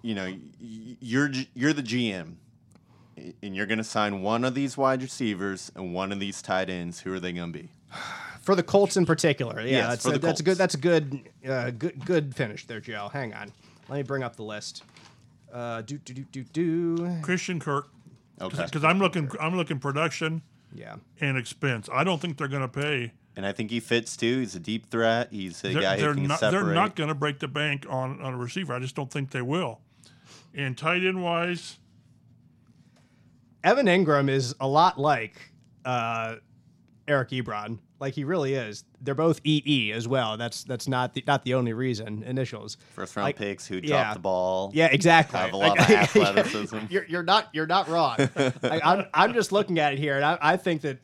[0.00, 2.36] you know, you're you're the GM,
[3.42, 6.70] and you're going to sign one of these wide receivers and one of these tight
[6.70, 7.00] ends.
[7.00, 7.70] Who are they going to be?
[8.40, 10.74] For the Colts in particular, yeah, Yes, that's for a, the that's a good that's
[10.74, 13.10] a good uh, good good finish there, Joe.
[13.12, 13.52] Hang on,
[13.88, 14.84] let me bring up the list.
[15.52, 17.18] Uh, do do do do do.
[17.22, 17.88] Christian Kirk.
[18.40, 18.64] Okay.
[18.64, 20.42] Because I'm looking, I'm looking production
[20.76, 21.88] Yeah, and expense.
[21.92, 23.12] I don't think they're going to pay.
[23.34, 24.38] And I think he fits too.
[24.40, 25.28] He's a deep threat.
[25.30, 26.38] He's a They're, guy they're who can not.
[26.40, 26.64] separate.
[26.64, 28.72] They're not going to break the bank on on a receiver.
[28.74, 29.80] I just don't think they will.
[30.54, 31.78] And tight end wise,
[33.64, 35.50] Evan Engram is a lot like
[35.84, 36.36] uh,
[37.08, 37.78] Eric Ebron.
[37.98, 38.84] Like he really is.
[39.00, 40.36] They're both EE as well.
[40.36, 42.22] That's that's not the, not the only reason.
[42.24, 42.76] Initials.
[42.94, 44.12] First round Like, picks who drop yeah.
[44.14, 44.70] the ball.
[44.74, 45.38] Yeah, exactly.
[45.40, 46.78] Have a lot Like- of athleticism.
[46.90, 48.16] you're, you're not you're not wrong.
[48.62, 50.98] Like, I'm I'm just looking at it here, and I, I think that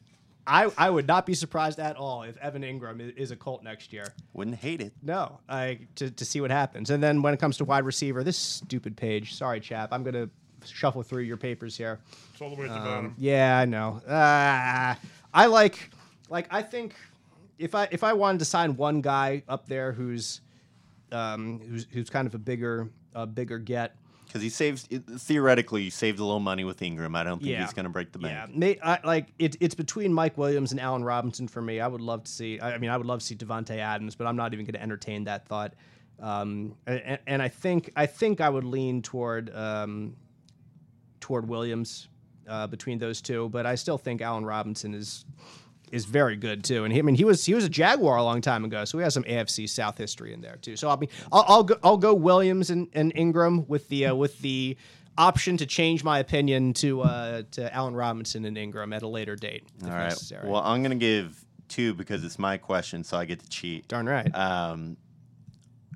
[0.47, 3.63] I I would not be surprised at all if Evan Engram is, is a Colt
[3.63, 4.13] next year.
[4.35, 4.93] Wouldn't hate it.
[5.03, 6.91] No, I to to see what happens.
[6.91, 9.35] And then when it comes to wide receiver, this stupid page.
[9.35, 9.91] Sorry, chap.
[9.93, 10.29] I'm gonna
[10.65, 12.01] shuffle through your papers here.
[12.33, 13.15] it's all the way at the Um, bottom.
[13.19, 13.97] yeah, I know.
[14.07, 14.95] Uh,
[15.35, 15.91] I like,
[16.28, 16.95] like I think
[17.59, 20.41] if I if I wanted to sign one guy up there who's,
[21.11, 23.97] um, who's who's kind of a bigger a bigger get.
[24.26, 27.14] Because he saves theoretically, you saved a little money with Engram.
[27.14, 27.61] I don't think Yeah.
[27.64, 28.57] he's going to break the Yeah, bank.
[28.57, 31.80] may, I, like it, it's between Mike Williams and Allen Robinson for me.
[31.80, 32.59] I would love to see.
[32.59, 34.72] I I mean, I would love to see Davante Adams, but I'm not even going
[34.72, 35.74] to entertain that thought.
[36.18, 40.16] Um, and, and I think I think I would lean toward um,
[41.20, 42.09] toward Williams
[42.49, 45.24] uh, between those two, but I still think Allen Robinson is
[45.90, 46.84] is very good too.
[46.84, 48.99] And he, I mean, he was he was a Jaguar a long time ago, so
[48.99, 50.76] we have some AFC South history in there too.
[50.76, 54.14] So I mean, I'll, I'll go I'll go Williams and, and Engram with the uh,
[54.14, 54.76] with the
[55.18, 59.36] option to change my opinion to uh, to Allen Robinson and Engram at a later
[59.36, 60.05] date if All right.
[60.05, 60.49] necessary.
[60.49, 63.88] Well, I'm going to give two because it's my question, so I get to cheat.
[63.88, 64.34] Darn right.
[64.34, 64.97] Um,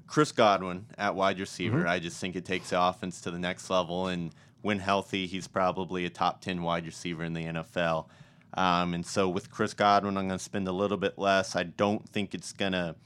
[0.06, 1.80] Chris Godwin at wide receiver.
[1.80, 1.88] Mm-hmm.
[1.88, 4.06] I just think it takes the offense to the next level.
[4.06, 4.32] And
[4.66, 8.06] when healthy, he's probably a top 10 wide receiver in the NFL.
[8.54, 11.54] Um, and so with Chris Godwin, I'm going to spend a little bit less.
[11.54, 12.96] I don't think it's going to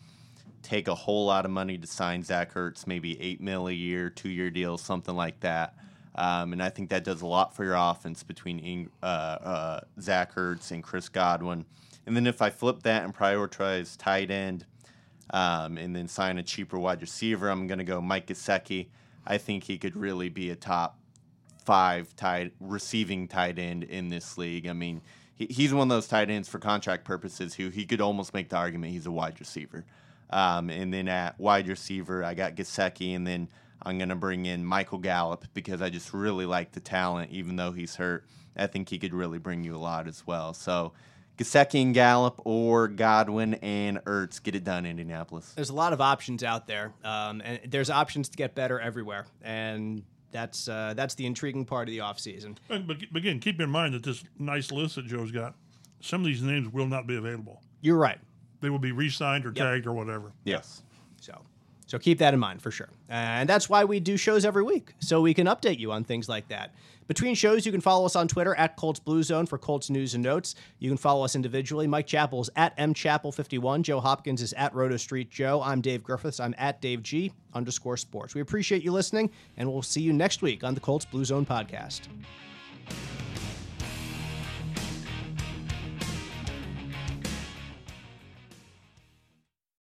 [0.63, 4.09] take a whole lot of money to sign Zach Ertz, maybe eight mil a year,
[4.09, 5.75] two year deal, something like that.
[6.15, 10.35] Um, and I think that does a lot for your offense between uh, uh, Zach
[10.37, 11.67] Ertz and Chris Godwin.
[12.07, 14.65] And then if I flip that and prioritize tight end,
[15.29, 18.87] um, and then sign a cheaper wide receiver, I'm going to go Mike Gesicki.
[19.27, 21.00] I think he could really be a top
[21.61, 24.67] five tight receiving tight end in this league.
[24.67, 25.03] I mean,
[25.35, 28.49] he, he's one of those tight ends for contract purposes who he could almost make
[28.49, 29.85] the argument he's a wide receiver.
[30.31, 33.49] Um, and then at wide receiver, I got Gesicki, and then
[33.83, 37.57] I'm going to bring in Michael Gallup because I just really like the talent, even
[37.57, 38.25] though he's hurt.
[38.57, 40.55] I think he could really bring you a lot as well.
[40.55, 40.93] So
[41.41, 45.55] Gesicki and Gallup or Godwin and Ertz, get it done, Indianapolis.
[45.55, 49.27] there's a lot of options out there, um, and there's options to get better everywhere,
[49.41, 50.03] and
[50.33, 52.57] that's uh, that's the intriguing part of the offseason.
[52.69, 55.55] But, but again, keep in mind that this nice list that Joe's got,
[56.01, 57.63] some of these names will not be available.
[57.81, 58.19] You're right.
[58.61, 60.33] They will be re-signed or tagged or whatever.
[60.45, 60.83] Yes.
[61.91, 62.89] So, keep that in mind for sure.
[63.09, 66.29] And that's why we do shows every week, so we can update you on things
[66.29, 66.73] like that.
[67.09, 70.15] Between shows, you can follow us on Twitter at Colts Blue Zone for Colts news
[70.15, 70.55] and notes.
[70.79, 71.89] You can follow us individually.
[71.89, 73.83] Mike Chappell is at mchappell51.
[73.83, 75.61] Joe Hopkins is at Roto Street Joe.
[75.61, 76.39] I'm Dave Griffiths.
[76.39, 78.37] I'm at Dave G underscore sports.
[78.37, 81.45] We appreciate you listening, and we'll see you next week on the Colts Blue Zone
[81.45, 82.03] podcast.